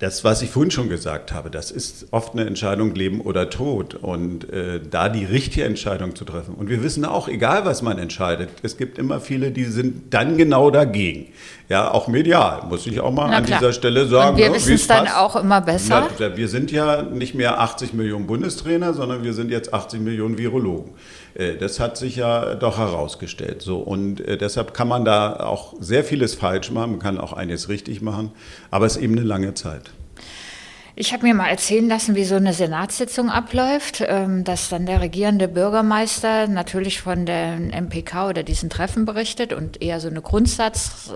Das, 0.00 0.24
was 0.24 0.40
ich 0.40 0.48
vorhin 0.48 0.70
schon 0.70 0.88
gesagt 0.88 1.30
habe, 1.30 1.50
das 1.50 1.70
ist 1.70 2.06
oft 2.10 2.32
eine 2.32 2.46
Entscheidung 2.46 2.94
Leben 2.94 3.20
oder 3.20 3.50
Tod. 3.50 3.94
Und 3.94 4.50
äh, 4.50 4.80
da 4.80 5.10
die 5.10 5.26
richtige 5.26 5.66
Entscheidung 5.66 6.16
zu 6.16 6.24
treffen. 6.24 6.54
Und 6.54 6.70
wir 6.70 6.82
wissen 6.82 7.04
auch, 7.04 7.28
egal 7.28 7.66
was 7.66 7.82
man 7.82 7.98
entscheidet, 7.98 8.48
es 8.62 8.78
gibt 8.78 8.96
immer 8.96 9.20
viele, 9.20 9.50
die 9.50 9.64
sind 9.64 10.14
dann 10.14 10.38
genau 10.38 10.70
dagegen. 10.70 11.26
Ja, 11.68 11.90
auch 11.90 12.08
medial, 12.08 12.62
muss 12.66 12.86
ich 12.86 12.98
auch 12.98 13.12
mal 13.12 13.28
Na 13.28 13.36
an 13.36 13.44
klar. 13.44 13.58
dieser 13.58 13.74
Stelle 13.74 14.06
sagen. 14.06 14.30
Und 14.30 14.36
wir 14.38 14.48
ne, 14.48 14.54
wissen 14.56 14.72
es 14.72 14.86
dann 14.86 15.06
auch 15.06 15.36
immer 15.36 15.60
besser. 15.60 16.08
Na, 16.18 16.34
wir 16.34 16.48
sind 16.48 16.72
ja 16.72 17.02
nicht 17.02 17.34
mehr 17.34 17.60
80 17.60 17.92
Millionen 17.92 18.26
Bundestrainer, 18.26 18.94
sondern 18.94 19.22
wir 19.22 19.34
sind 19.34 19.50
jetzt 19.50 19.74
80 19.74 20.00
Millionen 20.00 20.38
Virologen. 20.38 20.92
Äh, 21.40 21.56
das 21.56 21.80
hat 21.80 21.96
sich 21.96 22.16
ja 22.16 22.54
doch 22.54 22.78
herausgestellt. 22.78 23.62
So, 23.62 23.78
und 23.78 24.20
äh, 24.20 24.36
deshalb 24.36 24.74
kann 24.74 24.88
man 24.88 25.04
da 25.04 25.36
auch 25.40 25.74
sehr 25.80 26.04
vieles 26.04 26.34
falsch 26.34 26.70
machen, 26.70 26.92
man 26.92 27.00
kann 27.00 27.18
auch 27.18 27.32
einiges 27.32 27.68
richtig 27.68 28.02
machen, 28.02 28.30
aber 28.70 28.86
es 28.86 28.96
ist 28.96 29.02
eben 29.02 29.16
eine 29.16 29.26
lange 29.26 29.54
Zeit. 29.54 29.90
Ich 30.96 31.14
habe 31.14 31.22
mir 31.22 31.34
mal 31.34 31.48
erzählen 31.48 31.88
lassen, 31.88 32.14
wie 32.14 32.24
so 32.24 32.34
eine 32.34 32.52
Senatssitzung 32.52 33.30
abläuft, 33.30 34.04
ähm, 34.06 34.44
dass 34.44 34.68
dann 34.68 34.84
der 34.84 35.00
regierende 35.00 35.48
Bürgermeister 35.48 36.46
natürlich 36.46 37.00
von 37.00 37.24
der 37.24 37.58
MPK 37.58 38.28
oder 38.28 38.42
diesen 38.42 38.68
Treffen 38.68 39.06
berichtet 39.06 39.54
und 39.54 39.80
eher 39.80 40.00
so 40.00 40.08
eine 40.08 40.20
Grundsatz. 40.20 41.14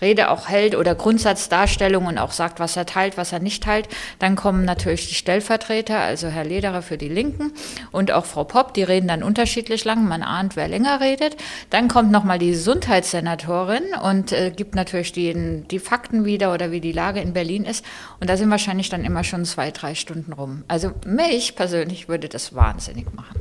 Rede 0.00 0.30
auch 0.30 0.48
hält 0.48 0.74
oder 0.74 0.94
Grundsatzdarstellung 0.94 2.06
und 2.06 2.18
auch 2.18 2.32
sagt, 2.32 2.60
was 2.60 2.76
er 2.76 2.86
teilt, 2.86 3.16
was 3.16 3.32
er 3.32 3.40
nicht 3.40 3.62
teilt. 3.62 3.88
Dann 4.18 4.36
kommen 4.36 4.64
natürlich 4.64 5.08
die 5.08 5.14
Stellvertreter, 5.14 5.98
also 5.98 6.28
Herr 6.28 6.44
Lederer 6.44 6.82
für 6.82 6.98
die 6.98 7.08
Linken 7.08 7.52
und 7.92 8.12
auch 8.12 8.24
Frau 8.24 8.44
Popp, 8.44 8.74
die 8.74 8.82
reden 8.82 9.08
dann 9.08 9.22
unterschiedlich 9.22 9.84
lang. 9.84 10.06
Man 10.06 10.22
ahnt, 10.22 10.56
wer 10.56 10.68
länger 10.68 11.00
redet. 11.00 11.36
Dann 11.70 11.88
kommt 11.88 12.10
nochmal 12.10 12.38
die 12.38 12.50
Gesundheitssenatorin 12.50 13.84
und 14.02 14.32
äh, 14.32 14.50
gibt 14.50 14.74
natürlich 14.74 15.12
die, 15.12 15.62
die 15.70 15.78
Fakten 15.78 16.24
wieder 16.24 16.52
oder 16.52 16.70
wie 16.70 16.80
die 16.80 16.92
Lage 16.92 17.20
in 17.20 17.32
Berlin 17.32 17.64
ist. 17.64 17.84
Und 18.20 18.30
da 18.30 18.36
sind 18.36 18.50
wahrscheinlich 18.50 18.88
dann 18.88 19.04
immer 19.04 19.24
schon 19.24 19.44
zwei, 19.44 19.70
drei 19.70 19.94
Stunden 19.94 20.32
rum. 20.32 20.64
Also 20.68 20.92
mich 21.06 21.56
persönlich 21.56 22.08
würde 22.08 22.28
das 22.28 22.54
wahnsinnig 22.54 23.12
machen. 23.14 23.40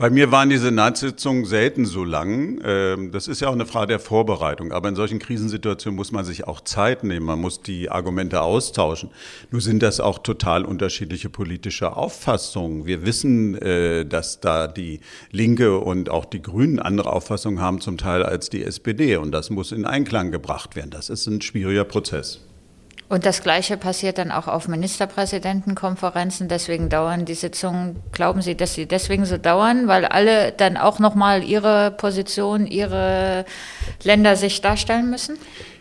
Bei 0.00 0.08
mir 0.08 0.32
waren 0.32 0.48
die 0.48 0.56
Senatssitzungen 0.56 1.44
selten 1.44 1.84
so 1.84 2.04
lang. 2.04 2.58
Ähm, 2.64 3.12
das 3.12 3.28
ist 3.28 3.42
ja 3.42 3.48
auch 3.48 3.52
eine 3.52 3.66
Frage 3.66 3.88
der 3.88 4.00
Vorbereitung. 4.00 4.72
Aber 4.72 4.88
in 4.88 4.94
solchen 4.94 5.18
Krisensituationen 5.18 5.94
muss 5.94 6.10
man 6.10 6.24
sich 6.24 6.48
auch 6.48 6.62
Zeit 6.62 7.04
nehmen. 7.04 7.26
Man 7.26 7.38
muss 7.38 7.60
die 7.60 7.90
Argumente 7.90 8.40
austauschen. 8.40 9.10
Nur 9.50 9.60
sind 9.60 9.82
das 9.82 10.00
auch 10.00 10.20
total 10.20 10.64
unterschiedliche 10.64 11.28
politische 11.28 11.98
Auffassungen. 11.98 12.86
Wir 12.86 13.04
wissen, 13.04 13.56
äh, 13.56 14.06
dass 14.06 14.40
da 14.40 14.68
die 14.68 15.00
Linke 15.32 15.76
und 15.76 16.08
auch 16.08 16.24
die 16.24 16.40
Grünen 16.40 16.78
andere 16.78 17.12
Auffassungen 17.12 17.60
haben 17.60 17.82
zum 17.82 17.98
Teil 17.98 18.22
als 18.22 18.48
die 18.48 18.64
SPD. 18.64 19.16
Und 19.16 19.32
das 19.32 19.50
muss 19.50 19.70
in 19.70 19.84
Einklang 19.84 20.30
gebracht 20.30 20.76
werden. 20.76 20.90
Das 20.90 21.10
ist 21.10 21.26
ein 21.26 21.42
schwieriger 21.42 21.84
Prozess. 21.84 22.40
Und 23.10 23.26
das 23.26 23.42
Gleiche 23.42 23.76
passiert 23.76 24.18
dann 24.18 24.30
auch 24.30 24.46
auf 24.46 24.68
Ministerpräsidentenkonferenzen. 24.68 26.46
Deswegen 26.46 26.88
dauern 26.88 27.24
die 27.24 27.34
Sitzungen, 27.34 27.96
glauben 28.12 28.40
Sie, 28.40 28.54
dass 28.54 28.74
sie 28.74 28.86
deswegen 28.86 29.24
so 29.24 29.36
dauern, 29.36 29.88
weil 29.88 30.04
alle 30.04 30.52
dann 30.52 30.76
auch 30.76 31.00
nochmal 31.00 31.42
ihre 31.42 31.90
Position, 31.90 32.68
ihre 32.68 33.44
Länder 34.04 34.36
sich 34.36 34.60
darstellen 34.60 35.10
müssen? 35.10 35.38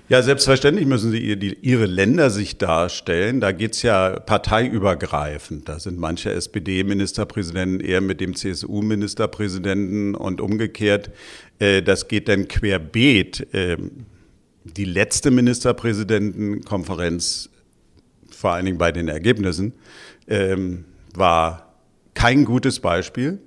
Ja, 0.08 0.24
selbstverständlich 0.24 0.88
müssen 0.88 1.12
sie 1.12 1.20
ihre 1.20 1.86
Länder 1.86 2.32
sich 2.32 2.58
darstellen. 2.58 3.42
Da 3.42 3.52
geht's 3.52 3.84
ja 3.84 4.20
parteiübergreifend. 4.20 5.70
Da 5.70 5.80
sind 5.80 6.00
manche 6.00 6.32
SPD-Ministerpräsidenten 6.34 7.80
eher 7.80 8.02
mit 8.02 8.22
dem 8.22 8.36
CSU-Ministerpräsidenten 8.36 10.16
und 10.16 10.42
umgekehrt. 10.42 11.12
Äh, 11.60 11.84
das 11.84 12.08
geht 12.08 12.28
dann 12.28 12.48
querbeet. 12.48 13.54
Die 14.64 14.86
letzte 14.86 15.32
Ministerpräsidentenkonferenz, 15.32 17.50
vor 18.30 18.52
allen 18.52 18.66
Dingen 18.66 18.78
bei 18.78 18.92
den 18.92 19.08
Ergebnissen, 19.08 19.74
ähm, 20.28 20.86
war 21.14 21.74
kein 22.14 22.46
gutes 22.46 22.80
Beispiel. 22.80 23.40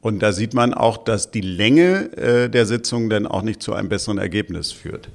Und 0.00 0.20
da 0.20 0.32
sieht 0.32 0.54
man 0.54 0.72
auch, 0.72 0.96
dass 0.98 1.32
die 1.32 1.40
Länge 1.40 2.16
äh, 2.16 2.48
der 2.48 2.66
Sitzung 2.66 3.10
dann 3.10 3.26
auch 3.26 3.42
nicht 3.42 3.60
zu 3.62 3.74
einem 3.74 3.88
besseren 3.88 4.18
Ergebnis 4.18 4.70
führt. 4.70 5.08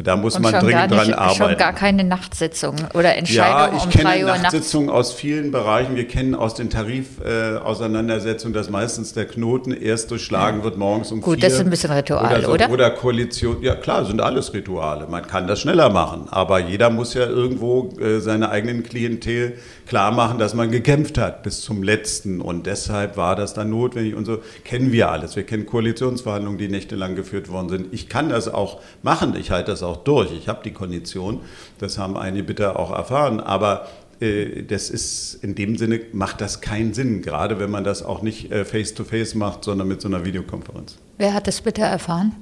Da 0.00 0.16
muss 0.16 0.36
und 0.36 0.42
man 0.42 0.52
dringend 0.52 0.90
nicht, 0.90 1.08
dran 1.08 1.14
arbeiten. 1.14 1.36
Schon 1.36 1.56
gar 1.56 1.72
keine 1.72 2.04
Nachtsitzung 2.04 2.76
oder 2.94 3.16
Entscheidung 3.16 3.74
ja, 3.74 3.76
ich 3.76 3.84
um 3.84 3.90
kenne 3.90 4.24
Nachtsitzungen 4.24 4.90
aus 4.90 5.12
vielen 5.12 5.50
Bereichen. 5.50 5.96
Wir 5.96 6.06
kennen 6.06 6.36
aus 6.36 6.54
den 6.54 6.70
Tarifauseinandersetzungen, 6.70 8.54
äh, 8.54 8.58
dass 8.58 8.70
meistens 8.70 9.12
der 9.12 9.26
Knoten 9.26 9.72
erst 9.72 10.12
durchschlagen 10.12 10.62
wird 10.62 10.78
morgens 10.78 11.10
um 11.10 11.20
Gut, 11.20 11.40
vier. 11.40 11.48
das 11.48 11.54
ist 11.54 11.60
ein 11.60 11.70
bisschen 11.70 11.90
Ritual, 11.90 12.26
oder? 12.26 12.42
So, 12.42 12.52
oder? 12.52 12.70
Oder 12.70 12.90
Koalition. 12.90 13.60
Ja, 13.60 13.74
klar, 13.74 14.04
sind 14.04 14.20
alles 14.20 14.54
Rituale. 14.54 15.08
Man 15.08 15.26
kann 15.26 15.48
das 15.48 15.60
schneller 15.60 15.90
machen. 15.90 16.28
Aber 16.30 16.60
jeder 16.60 16.90
muss 16.90 17.14
ja 17.14 17.26
irgendwo 17.26 17.90
äh, 17.98 18.20
seine 18.20 18.50
eigenen 18.50 18.84
Klientel 18.84 19.58
klar 19.86 20.12
machen, 20.12 20.38
dass 20.38 20.54
man 20.54 20.70
gekämpft 20.70 21.18
hat 21.18 21.42
bis 21.42 21.60
zum 21.62 21.82
letzten. 21.82 22.40
Und 22.40 22.66
deshalb 22.66 23.16
war 23.16 23.34
das 23.34 23.52
dann 23.54 23.70
notwendig. 23.70 24.14
Und 24.14 24.26
so 24.26 24.38
kennen 24.64 24.92
wir 24.92 25.10
alles. 25.10 25.34
Wir 25.34 25.42
kennen 25.42 25.66
Koalitionsverhandlungen, 25.66 26.58
die 26.58 26.68
nächtelang 26.68 27.16
geführt 27.16 27.48
worden 27.50 27.68
sind. 27.68 27.92
Ich 27.92 28.08
kann 28.08 28.28
das 28.28 28.46
auch 28.46 28.80
machen. 29.02 29.34
Ich 29.36 29.50
halte 29.50 29.72
das 29.72 29.82
auch 29.82 29.87
durch. 29.96 30.32
Ich 30.32 30.48
habe 30.48 30.60
die 30.64 30.72
Kondition. 30.72 31.40
Das 31.78 31.98
haben 31.98 32.16
einige 32.16 32.44
bitte 32.44 32.78
auch 32.78 32.90
erfahren. 32.90 33.40
Aber 33.40 33.88
äh, 34.20 34.62
das 34.62 34.90
ist 34.90 35.42
in 35.42 35.54
dem 35.54 35.76
Sinne 35.76 36.00
macht 36.12 36.40
das 36.40 36.60
keinen 36.60 36.94
Sinn, 36.94 37.22
gerade 37.22 37.58
wenn 37.58 37.70
man 37.70 37.84
das 37.84 38.02
auch 38.02 38.22
nicht 38.22 38.52
face 38.52 38.94
to 38.94 39.04
face 39.04 39.34
macht, 39.34 39.64
sondern 39.64 39.88
mit 39.88 40.00
so 40.00 40.08
einer 40.08 40.24
Videokonferenz. 40.24 40.98
Wer 41.16 41.34
hat 41.34 41.46
das 41.46 41.60
bitte 41.60 41.82
erfahren? 41.82 42.34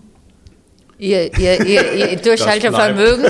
Ihr, 0.98 1.38
ihr, 1.38 1.66
ihr, 1.66 1.92
ihr 1.92 2.16
Durchhaltevermögen? 2.22 3.24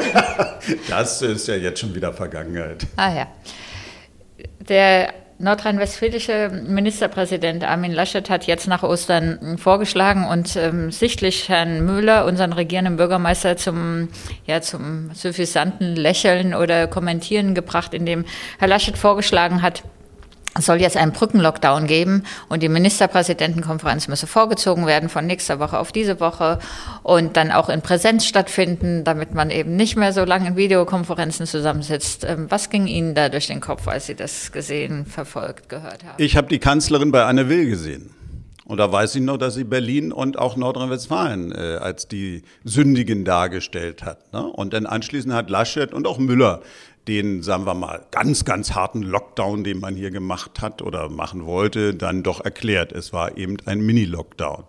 Das, 0.88 1.18
das 1.20 1.22
ist 1.22 1.48
ja 1.48 1.56
jetzt 1.56 1.80
schon 1.80 1.94
wieder 1.94 2.12
Vergangenheit. 2.12 2.86
Ah 2.96 3.12
ja. 3.12 3.28
Der 4.68 5.12
nordrhein-westfälische 5.38 6.50
Ministerpräsident 6.66 7.64
Armin 7.64 7.92
Laschet 7.92 8.30
hat 8.30 8.46
jetzt 8.46 8.66
nach 8.68 8.82
Ostern 8.82 9.58
vorgeschlagen 9.58 10.24
und 10.24 10.56
ähm, 10.56 10.90
sichtlich 10.90 11.48
Herrn 11.48 11.84
Müller, 11.84 12.24
unseren 12.24 12.52
regierenden 12.52 12.96
Bürgermeister, 12.96 13.56
zum, 13.56 14.08
ja, 14.46 14.60
zum 14.60 15.10
suffisanten 15.14 15.96
Lächeln 15.96 16.54
oder 16.54 16.86
Kommentieren 16.86 17.54
gebracht, 17.54 17.94
indem 17.94 18.24
Herr 18.58 18.68
Laschet 18.68 18.96
vorgeschlagen 18.96 19.62
hat, 19.62 19.82
es 20.58 20.66
soll 20.66 20.80
jetzt 20.80 20.96
einen 20.96 21.12
Brückenlockdown 21.12 21.86
geben 21.86 22.24
und 22.48 22.62
die 22.62 22.68
Ministerpräsidentenkonferenz 22.68 24.08
müsse 24.08 24.26
vorgezogen 24.26 24.86
werden 24.86 25.08
von 25.08 25.26
nächster 25.26 25.58
Woche 25.58 25.78
auf 25.78 25.92
diese 25.92 26.20
Woche 26.20 26.58
und 27.02 27.36
dann 27.36 27.52
auch 27.52 27.68
in 27.68 27.82
Präsenz 27.82 28.26
stattfinden, 28.26 29.04
damit 29.04 29.34
man 29.34 29.50
eben 29.50 29.76
nicht 29.76 29.96
mehr 29.96 30.12
so 30.12 30.24
lange 30.24 30.48
in 30.48 30.56
Videokonferenzen 30.56 31.46
zusammensitzt. 31.46 32.24
Ähm, 32.24 32.46
was 32.48 32.70
ging 32.70 32.86
Ihnen 32.86 33.14
da 33.14 33.28
durch 33.28 33.46
den 33.46 33.60
Kopf, 33.60 33.88
als 33.88 34.06
Sie 34.06 34.14
das 34.14 34.52
gesehen, 34.52 35.06
verfolgt, 35.06 35.68
gehört 35.68 36.04
haben? 36.04 36.14
Ich 36.18 36.36
habe 36.36 36.48
die 36.48 36.58
Kanzlerin 36.58 37.12
bei 37.12 37.24
Anne 37.24 37.48
Will 37.48 37.68
gesehen. 37.68 38.10
Und 38.66 38.78
da 38.78 38.90
weiß 38.90 39.14
ich 39.14 39.22
noch, 39.22 39.36
dass 39.36 39.54
sie 39.54 39.62
Berlin 39.62 40.10
und 40.10 40.40
auch 40.40 40.56
Nordrhein-Westfalen 40.56 41.52
äh, 41.52 41.78
als 41.80 42.08
die 42.08 42.42
Sündigen 42.64 43.24
dargestellt 43.24 44.02
hat. 44.02 44.32
Ne? 44.32 44.42
Und 44.42 44.72
dann 44.72 44.86
anschließend 44.86 45.32
hat 45.32 45.50
Laschet 45.50 45.94
und 45.94 46.04
auch 46.04 46.18
Müller 46.18 46.62
den, 47.08 47.42
sagen 47.42 47.66
wir 47.66 47.74
mal, 47.74 48.04
ganz, 48.10 48.44
ganz 48.44 48.74
harten 48.74 49.02
Lockdown, 49.02 49.64
den 49.64 49.78
man 49.78 49.94
hier 49.94 50.10
gemacht 50.10 50.60
hat 50.60 50.82
oder 50.82 51.08
machen 51.08 51.46
wollte, 51.46 51.94
dann 51.94 52.22
doch 52.22 52.40
erklärt. 52.44 52.92
Es 52.92 53.12
war 53.12 53.36
eben 53.36 53.56
ein 53.64 53.80
Mini-Lockdown 53.80 54.64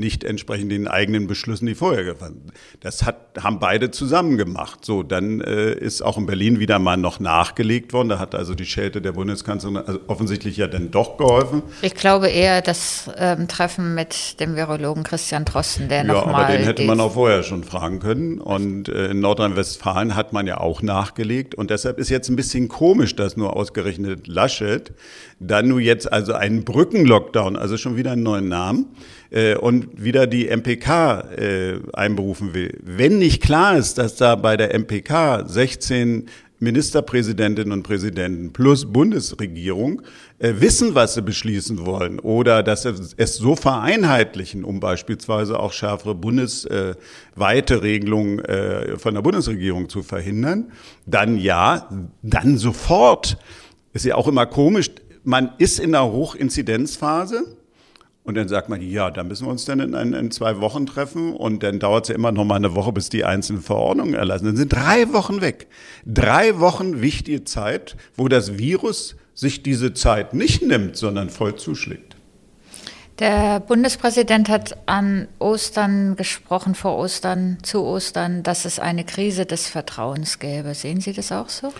nicht 0.00 0.24
entsprechend 0.24 0.72
den 0.72 0.88
eigenen 0.88 1.26
Beschlüssen, 1.26 1.66
die 1.66 1.74
vorher 1.74 2.04
gefallen 2.04 2.40
sind. 2.44 2.52
Das 2.80 3.04
hat, 3.04 3.16
haben 3.40 3.60
beide 3.60 3.90
zusammen 3.90 4.36
gemacht. 4.36 4.84
So, 4.84 5.02
dann 5.02 5.40
äh, 5.40 5.72
ist 5.72 6.02
auch 6.02 6.18
in 6.18 6.26
Berlin 6.26 6.58
wieder 6.58 6.78
mal 6.78 6.96
noch 6.96 7.20
nachgelegt 7.20 7.92
worden. 7.92 8.08
Da 8.08 8.18
hat 8.18 8.34
also 8.34 8.54
die 8.54 8.64
Schelte 8.64 9.00
der 9.00 9.12
Bundeskanzlerin 9.12 9.76
also 9.76 10.00
offensichtlich 10.08 10.56
ja 10.56 10.66
dann 10.66 10.90
doch 10.90 11.16
geholfen. 11.16 11.62
Ich 11.82 11.94
glaube 11.94 12.28
eher 12.28 12.62
das 12.62 13.10
ähm, 13.16 13.46
Treffen 13.46 13.94
mit 13.94 14.40
dem 14.40 14.56
Virologen 14.56 15.04
Christian 15.04 15.44
Drosten, 15.44 15.88
der 15.88 15.98
ja, 15.98 16.04
nochmal. 16.04 16.44
Aber 16.46 16.56
den 16.56 16.64
hätte 16.64 16.84
man 16.84 16.98
auch 16.98 17.14
vorher 17.14 17.42
schon 17.42 17.62
fragen 17.62 18.00
können. 18.00 18.40
Und 18.40 18.88
äh, 18.88 19.10
in 19.10 19.20
Nordrhein-Westfalen 19.20 20.16
hat 20.16 20.32
man 20.32 20.46
ja 20.46 20.58
auch 20.58 20.82
nachgelegt. 20.82 21.54
Und 21.54 21.70
deshalb 21.70 21.98
ist 21.98 22.08
jetzt 22.08 22.28
ein 22.28 22.36
bisschen 22.36 22.68
komisch, 22.68 23.14
dass 23.14 23.36
nur 23.36 23.56
ausgerechnet 23.56 24.26
Laschet 24.26 24.92
dann 25.38 25.68
nur 25.68 25.80
jetzt 25.80 26.10
also 26.12 26.34
einen 26.34 26.64
Brückenlockdown, 26.64 27.56
also 27.56 27.76
schon 27.76 27.96
wieder 27.96 28.12
einen 28.12 28.22
neuen 28.22 28.48
Namen, 28.48 28.86
äh, 29.30 29.54
und 29.54 30.02
wieder 30.02 30.26
die 30.26 30.48
MPK 30.48 31.20
äh, 31.36 31.78
einberufen 31.92 32.54
will. 32.54 32.78
Wenn 32.82 33.18
nicht 33.18 33.42
klar 33.42 33.76
ist, 33.76 33.98
dass 33.98 34.16
da 34.16 34.34
bei 34.34 34.56
der 34.56 34.74
MPK 34.74 35.44
16 35.46 36.28
Ministerpräsidentinnen 36.60 37.72
und 37.72 37.82
Präsidenten 37.82 38.52
plus 38.52 38.92
Bundesregierung 38.92 40.02
äh, 40.38 40.54
wissen, 40.58 40.94
was 40.94 41.14
sie 41.14 41.22
beschließen 41.22 41.86
wollen 41.86 42.18
oder 42.20 42.62
dass 42.62 42.82
sie 42.82 42.94
es 43.16 43.36
so 43.36 43.56
vereinheitlichen, 43.56 44.64
um 44.64 44.78
beispielsweise 44.78 45.58
auch 45.58 45.72
schärfere 45.72 46.14
bundesweite 46.14 47.74
äh, 47.74 47.78
Regelungen 47.78 48.40
äh, 48.40 48.98
von 48.98 49.14
der 49.14 49.22
Bundesregierung 49.22 49.88
zu 49.88 50.02
verhindern, 50.02 50.70
dann 51.06 51.38
ja, 51.38 51.88
dann 52.22 52.58
sofort. 52.58 53.38
Ist 53.92 54.04
ja 54.04 54.14
auch 54.14 54.28
immer 54.28 54.46
komisch, 54.46 54.90
man 55.24 55.52
ist 55.58 55.80
in 55.80 55.94
einer 55.94 56.12
Hochinzidenzphase 56.12 57.56
und 58.30 58.36
dann 58.36 58.46
sagt 58.46 58.68
man, 58.68 58.80
ja, 58.80 59.10
da 59.10 59.24
müssen 59.24 59.46
wir 59.46 59.50
uns 59.50 59.64
dann 59.64 59.80
in, 59.80 59.92
in, 59.92 60.12
in 60.12 60.30
zwei 60.30 60.60
Wochen 60.60 60.86
treffen 60.86 61.34
und 61.34 61.64
dann 61.64 61.80
dauert 61.80 62.04
es 62.04 62.10
ja 62.10 62.14
immer 62.14 62.30
noch 62.30 62.44
mal 62.44 62.54
eine 62.54 62.76
Woche, 62.76 62.92
bis 62.92 63.08
die 63.08 63.24
einzelnen 63.24 63.60
Verordnungen 63.60 64.14
erlassen. 64.14 64.46
Dann 64.46 64.56
sind 64.56 64.72
drei 64.72 65.12
Wochen 65.12 65.40
weg. 65.40 65.66
Drei 66.06 66.60
Wochen 66.60 67.02
wichtige 67.02 67.42
Zeit, 67.42 67.96
wo 68.16 68.28
das 68.28 68.56
Virus 68.56 69.16
sich 69.34 69.64
diese 69.64 69.94
Zeit 69.94 70.32
nicht 70.32 70.62
nimmt, 70.62 70.96
sondern 70.96 71.28
voll 71.28 71.56
zuschlägt. 71.56 72.14
Der 73.18 73.58
Bundespräsident 73.58 74.48
hat 74.48 74.76
an 74.86 75.26
Ostern 75.40 76.14
gesprochen, 76.14 76.76
vor 76.76 76.96
Ostern, 76.98 77.58
zu 77.64 77.82
Ostern, 77.82 78.44
dass 78.44 78.64
es 78.64 78.78
eine 78.78 79.02
Krise 79.02 79.44
des 79.44 79.66
Vertrauens 79.66 80.38
gäbe. 80.38 80.74
Sehen 80.74 81.00
Sie 81.00 81.12
das 81.12 81.32
auch 81.32 81.48
so? 81.48 81.72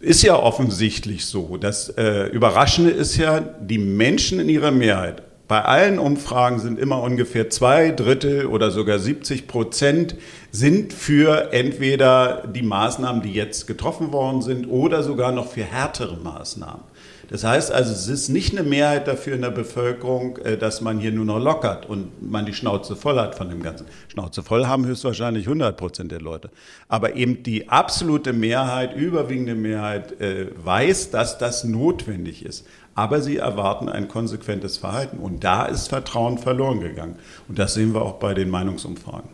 Ist 0.00 0.22
ja 0.22 0.36
offensichtlich 0.36 1.26
so. 1.26 1.58
Das 1.58 1.90
äh, 1.90 2.28
Überraschende 2.28 2.92
ist 2.92 3.18
ja, 3.18 3.40
die 3.40 3.78
Menschen 3.78 4.40
in 4.40 4.48
ihrer 4.48 4.70
Mehrheit 4.70 5.22
Bei 5.48 5.64
allen 5.64 6.00
Umfragen 6.00 6.58
sind 6.58 6.78
immer 6.78 7.00
ungefähr 7.00 7.50
zwei 7.50 7.92
Drittel 7.92 8.46
oder 8.46 8.72
sogar 8.72 8.98
70 8.98 9.46
Prozent 9.46 10.16
sind 10.50 10.92
für 10.92 11.52
entweder 11.52 12.48
die 12.48 12.62
Maßnahmen, 12.62 13.22
die 13.22 13.32
jetzt 13.32 13.68
getroffen 13.68 14.12
worden 14.12 14.42
sind, 14.42 14.66
oder 14.66 15.04
sogar 15.04 15.30
noch 15.30 15.46
für 15.48 15.62
härtere 15.62 16.16
Maßnahmen. 16.16 16.82
Das 17.28 17.42
heißt 17.44 17.72
also, 17.72 17.92
es 17.92 18.08
ist 18.08 18.28
nicht 18.28 18.56
eine 18.56 18.68
Mehrheit 18.68 19.08
dafür 19.08 19.34
in 19.34 19.42
der 19.42 19.50
Bevölkerung, 19.50 20.38
äh, 20.38 20.56
dass 20.56 20.80
man 20.80 20.98
hier 20.98 21.12
nur 21.12 21.24
noch 21.24 21.38
lockert 21.38 21.86
und 21.86 22.30
man 22.30 22.46
die 22.46 22.54
Schnauze 22.54 22.96
voll 22.96 23.18
hat 23.18 23.34
von 23.34 23.48
dem 23.48 23.62
Ganzen. 23.62 23.86
Schnauze 24.08 24.42
voll 24.42 24.66
haben 24.66 24.86
höchstwahrscheinlich 24.86 25.46
100 25.46 25.76
Prozent 25.76 26.12
der 26.12 26.20
Leute. 26.20 26.50
Aber 26.88 27.16
eben 27.16 27.42
die 27.42 27.68
absolute 27.68 28.32
Mehrheit, 28.32 28.94
überwiegende 28.94 29.54
Mehrheit 29.54 30.20
äh, 30.20 30.46
weiß, 30.56 31.10
dass 31.10 31.38
das 31.38 31.64
notwendig 31.64 32.44
ist. 32.44 32.66
Aber 32.94 33.20
sie 33.20 33.36
erwarten 33.36 33.88
ein 33.88 34.08
konsequentes 34.08 34.78
Verhalten. 34.78 35.18
Und 35.18 35.44
da 35.44 35.66
ist 35.66 35.88
Vertrauen 35.88 36.38
verloren 36.38 36.80
gegangen. 36.80 37.16
Und 37.48 37.58
das 37.58 37.74
sehen 37.74 37.92
wir 37.92 38.02
auch 38.02 38.14
bei 38.14 38.34
den 38.34 38.48
Meinungsumfragen. 38.48 39.28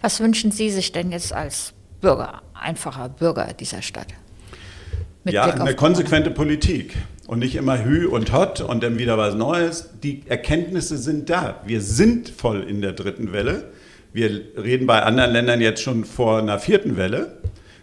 Was 0.00 0.20
wünschen 0.20 0.50
Sie 0.50 0.70
sich 0.70 0.92
denn 0.92 1.12
jetzt 1.12 1.32
als 1.32 1.72
Bürger, 2.00 2.42
einfacher 2.54 3.08
Bürger 3.08 3.52
dieser 3.52 3.82
Stadt? 3.82 4.08
Mit 5.24 5.34
ja, 5.34 5.44
eine 5.44 5.74
konsequente 5.74 6.30
Politik 6.30 6.96
und 7.26 7.40
nicht 7.40 7.56
immer 7.56 7.84
Hü 7.84 8.06
und 8.06 8.32
Hot 8.32 8.60
und 8.60 8.82
dann 8.82 8.98
wieder 8.98 9.18
was 9.18 9.34
Neues. 9.34 9.90
Die 10.02 10.22
Erkenntnisse 10.26 10.96
sind 10.96 11.28
da. 11.28 11.60
Wir 11.66 11.80
sind 11.80 12.28
voll 12.28 12.62
in 12.62 12.80
der 12.80 12.92
dritten 12.92 13.32
Welle. 13.32 13.70
Wir 14.12 14.40
reden 14.56 14.86
bei 14.86 15.02
anderen 15.02 15.32
Ländern 15.32 15.60
jetzt 15.60 15.82
schon 15.82 16.04
vor 16.04 16.38
einer 16.38 16.58
vierten 16.58 16.96
Welle. 16.96 17.38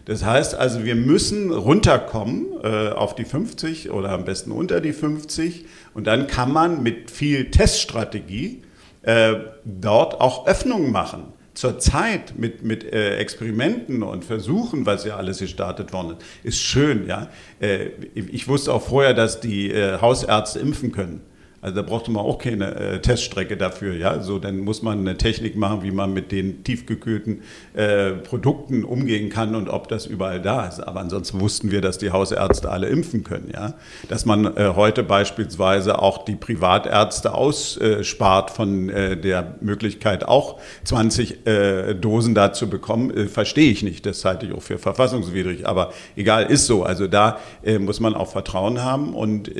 Das 0.06 0.24
heißt 0.24 0.54
also, 0.54 0.84
wir 0.84 0.96
müssen 0.96 1.50
runterkommen 1.50 2.46
äh, 2.62 2.88
auf 2.90 3.14
die 3.14 3.24
50 3.24 3.90
oder 3.90 4.10
am 4.10 4.24
besten 4.24 4.50
unter 4.50 4.80
die 4.80 4.92
50 4.92 5.64
und 5.94 6.06
dann 6.06 6.26
kann 6.26 6.52
man 6.52 6.82
mit 6.82 7.10
viel 7.10 7.50
Teststrategie 7.50 8.62
äh, 9.02 9.34
dort 9.64 10.20
auch 10.20 10.46
Öffnungen 10.46 10.92
machen 10.92 11.33
zur 11.54 11.78
Zeit 11.78 12.36
mit, 12.36 12.62
mit 12.62 12.84
äh, 12.84 13.16
Experimenten 13.16 14.02
und 14.02 14.24
Versuchen, 14.24 14.86
was 14.86 15.04
ja 15.04 15.16
alles 15.16 15.38
gestartet 15.38 15.92
worden 15.92 16.16
ist, 16.42 16.56
ist 16.56 16.62
schön. 16.62 17.06
Ja? 17.06 17.28
Äh, 17.60 17.90
ich 18.14 18.48
wusste 18.48 18.72
auch 18.72 18.82
vorher, 18.82 19.14
dass 19.14 19.40
die 19.40 19.70
äh, 19.70 20.00
Hausärzte 20.00 20.58
impfen 20.58 20.92
können. 20.92 21.20
Also 21.64 21.76
da 21.76 21.82
brauchte 21.82 22.10
man 22.10 22.22
auch 22.22 22.36
keine 22.36 22.74
äh, 22.74 23.00
Teststrecke 23.00 23.56
dafür. 23.56 23.94
Ja? 23.94 24.20
So, 24.20 24.38
dann 24.38 24.58
muss 24.58 24.82
man 24.82 24.98
eine 24.98 25.16
Technik 25.16 25.56
machen, 25.56 25.82
wie 25.82 25.92
man 25.92 26.12
mit 26.12 26.30
den 26.30 26.62
tiefgekühlten 26.62 27.40
äh, 27.72 28.10
Produkten 28.10 28.84
umgehen 28.84 29.30
kann 29.30 29.54
und 29.54 29.70
ob 29.70 29.88
das 29.88 30.04
überall 30.04 30.42
da 30.42 30.66
ist. 30.66 30.80
Aber 30.80 31.00
ansonsten 31.00 31.40
wussten 31.40 31.70
wir, 31.70 31.80
dass 31.80 31.96
die 31.96 32.10
Hausärzte 32.10 32.70
alle 32.70 32.88
impfen 32.88 33.24
können. 33.24 33.50
Ja? 33.50 33.72
Dass 34.10 34.26
man 34.26 34.44
äh, 34.58 34.74
heute 34.76 35.02
beispielsweise 35.02 36.00
auch 36.00 36.26
die 36.26 36.34
Privatärzte 36.34 37.32
ausspart 37.32 38.50
von 38.50 38.90
äh, 38.90 39.16
der 39.16 39.54
Möglichkeit, 39.62 40.28
auch 40.28 40.60
20 40.84 41.46
äh, 41.46 41.94
Dosen 41.94 42.34
da 42.34 42.52
zu 42.52 42.68
bekommen, 42.68 43.10
äh, 43.10 43.24
verstehe 43.24 43.72
ich 43.72 43.82
nicht. 43.82 44.04
Das 44.04 44.22
halte 44.26 44.44
ich 44.44 44.52
auch 44.52 44.60
für 44.60 44.76
verfassungswidrig. 44.76 45.66
Aber 45.66 45.94
egal, 46.14 46.44
ist 46.44 46.66
so. 46.66 46.82
Also 46.82 47.06
da 47.06 47.38
muss 47.80 48.00
man 48.00 48.14
auch 48.14 48.30
Vertrauen 48.30 48.82
haben 48.82 49.14
und 49.14 49.50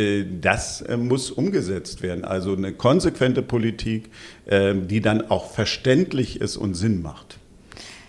das 0.43 0.85
muss 0.99 1.31
umgesetzt 1.31 1.94
umgesetzt 1.95 2.03
werden. 2.03 2.25
Also 2.25 2.55
eine 2.55 2.73
konsequente 2.73 3.43
Politik, 3.43 4.11
ähm, 4.49 4.89
die 4.89 5.01
dann 5.01 5.31
auch 5.31 5.51
verständlich 5.51 6.41
ist 6.41 6.57
und 6.57 6.75
Sinn 6.75 7.03
macht. 7.03 7.39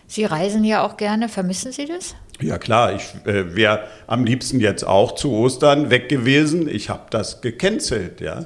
Sie 0.08 0.26
reisen 0.26 0.64
ja 0.64 0.86
auch 0.86 0.98
gerne. 0.98 1.30
Vermissen 1.30 1.72
Sie 1.72 1.86
das? 1.86 2.16
Ja 2.42 2.58
klar, 2.58 2.94
ich 2.94 3.04
äh, 3.26 3.56
wäre 3.56 3.86
am 4.08 4.26
liebsten 4.26 4.60
jetzt 4.60 4.84
auch 4.84 5.16
zu 5.16 5.32
Ostern 5.32 5.90
weg 5.90 6.10
gewesen. 6.10 6.68
Ich 6.68 6.90
habe 6.90 7.04
das 7.10 7.42
gecancelt, 7.42 8.22
ja. 8.22 8.46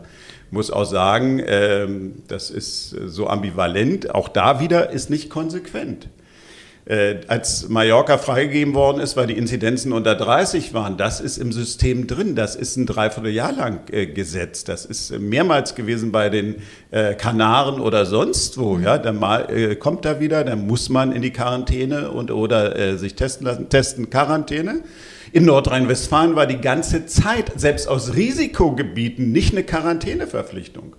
Muss 0.51 0.71
auch 0.71 0.85
sagen, 0.85 1.41
ähm, 1.45 2.23
das 2.27 2.49
ist 2.49 2.89
so 2.89 3.27
ambivalent. 3.27 4.15
Auch 4.15 4.29
da 4.29 4.59
wieder 4.59 4.89
ist 4.89 5.09
nicht 5.09 5.29
konsequent 5.29 6.05
äh, 6.05 6.18
als 7.27 7.69
Mallorca 7.69 8.17
freigegeben 8.17 8.73
worden 8.73 8.99
ist, 8.99 9.15
weil 9.15 9.27
die 9.27 9.37
Inzidenzen 9.37 9.93
unter 9.93 10.15
30 10.15 10.73
waren, 10.73 10.97
das 10.97 11.21
ist 11.21 11.37
im 11.37 11.51
System 11.51 12.07
drin. 12.07 12.35
Das 12.35 12.55
ist 12.55 12.77
ein 12.77 12.87
Dreivierteljahr 12.87 13.51
lang 13.51 13.81
äh, 13.91 14.07
Gesetz. 14.07 14.63
Das 14.63 14.85
ist 14.85 15.11
mehrmals 15.19 15.75
gewesen 15.75 16.11
bei 16.11 16.29
den 16.29 16.55
äh, 16.89 17.13
Kanaren 17.13 17.79
oder 17.79 18.05
sonst 18.05 18.57
wo. 18.57 18.79
Ja, 18.79 18.97
dann 18.97 19.17
mal, 19.17 19.51
äh, 19.51 19.75
kommt 19.75 20.03
da 20.05 20.19
wieder, 20.19 20.43
dann 20.43 20.65
muss 20.65 20.89
man 20.89 21.11
in 21.11 21.21
die 21.21 21.31
Quarantäne 21.31 22.11
und 22.11 22.31
oder 22.31 22.75
äh, 22.75 22.97
sich 22.97 23.15
testen 23.15 23.45
lassen, 23.45 23.69
testen 23.69 24.09
Quarantäne. 24.09 24.81
In 25.31 25.45
Nordrhein-Westfalen 25.45 26.35
war 26.35 26.47
die 26.47 26.59
ganze 26.59 27.05
Zeit, 27.05 27.51
selbst 27.55 27.87
aus 27.87 28.15
Risikogebieten, 28.15 29.31
nicht 29.31 29.53
eine 29.53 29.63
Quarantäneverpflichtung. 29.63 30.95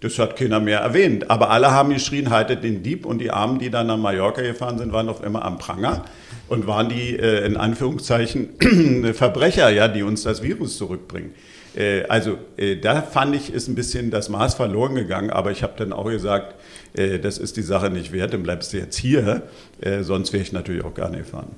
Das 0.00 0.18
hat 0.18 0.36
keiner 0.36 0.60
mehr 0.60 0.80
erwähnt. 0.80 1.30
Aber 1.30 1.50
alle 1.50 1.70
haben 1.70 1.90
geschrien, 1.90 2.30
haltet 2.30 2.62
den 2.62 2.82
Dieb. 2.82 3.06
Und 3.06 3.18
die 3.18 3.30
Armen, 3.30 3.58
die 3.58 3.70
dann 3.70 3.86
nach 3.86 3.96
Mallorca 3.96 4.42
gefahren 4.42 4.78
sind, 4.78 4.92
waren 4.92 5.08
auf 5.08 5.24
immer 5.24 5.44
am 5.44 5.58
Pranger 5.58 6.04
und 6.48 6.66
waren 6.66 6.88
die 6.88 7.16
äh, 7.16 7.46
in 7.46 7.56
Anführungszeichen 7.56 9.14
Verbrecher, 9.14 9.70
ja, 9.70 9.88
die 9.88 10.02
uns 10.02 10.22
das 10.22 10.42
Virus 10.42 10.76
zurückbringen. 10.76 11.32
Äh, 11.76 12.04
also 12.04 12.38
äh, 12.56 12.76
da 12.76 13.02
fand 13.02 13.34
ich, 13.34 13.52
ist 13.52 13.68
ein 13.68 13.74
bisschen 13.74 14.10
das 14.10 14.28
Maß 14.28 14.54
verloren 14.54 14.94
gegangen. 14.94 15.30
Aber 15.30 15.50
ich 15.50 15.62
habe 15.62 15.74
dann 15.76 15.92
auch 15.92 16.06
gesagt, 16.06 16.54
äh, 16.94 17.18
das 17.18 17.38
ist 17.38 17.56
die 17.56 17.62
Sache 17.62 17.90
nicht 17.90 18.12
wert, 18.12 18.34
dann 18.34 18.42
bleibst 18.42 18.72
du 18.72 18.78
jetzt 18.78 18.96
hier. 18.96 19.42
Äh, 19.80 20.02
sonst 20.02 20.32
wäre 20.32 20.42
ich 20.42 20.52
natürlich 20.52 20.84
auch 20.84 20.94
gar 20.94 21.10
nicht 21.10 21.24
gefahren. 21.24 21.48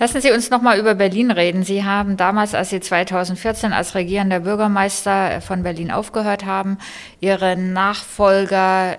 Lassen 0.00 0.22
Sie 0.22 0.32
uns 0.32 0.48
noch 0.48 0.62
mal 0.62 0.78
über 0.78 0.94
Berlin 0.94 1.30
reden. 1.30 1.62
Sie 1.62 1.84
haben 1.84 2.16
damals, 2.16 2.54
als 2.54 2.70
Sie 2.70 2.80
2014 2.80 3.74
als 3.74 3.94
regierender 3.94 4.40
Bürgermeister 4.40 5.42
von 5.42 5.62
Berlin 5.62 5.90
aufgehört 5.90 6.46
haben, 6.46 6.78
Ihre 7.20 7.54
Nachfolger 7.54 8.96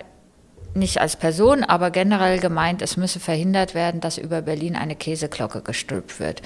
nicht 0.76 1.02
als 1.02 1.16
Person, 1.16 1.64
aber 1.64 1.90
generell 1.90 2.40
gemeint, 2.40 2.84
es 2.84 2.98
müsse 2.98 3.20
verhindert 3.20 3.74
werden, 3.74 4.00
dass 4.00 4.20
über 4.20 4.44
Berlin 4.44 4.76
eine 4.76 4.96
Käseglocke 4.96 5.64
gestülpt 5.64 6.20
wird, 6.20 6.44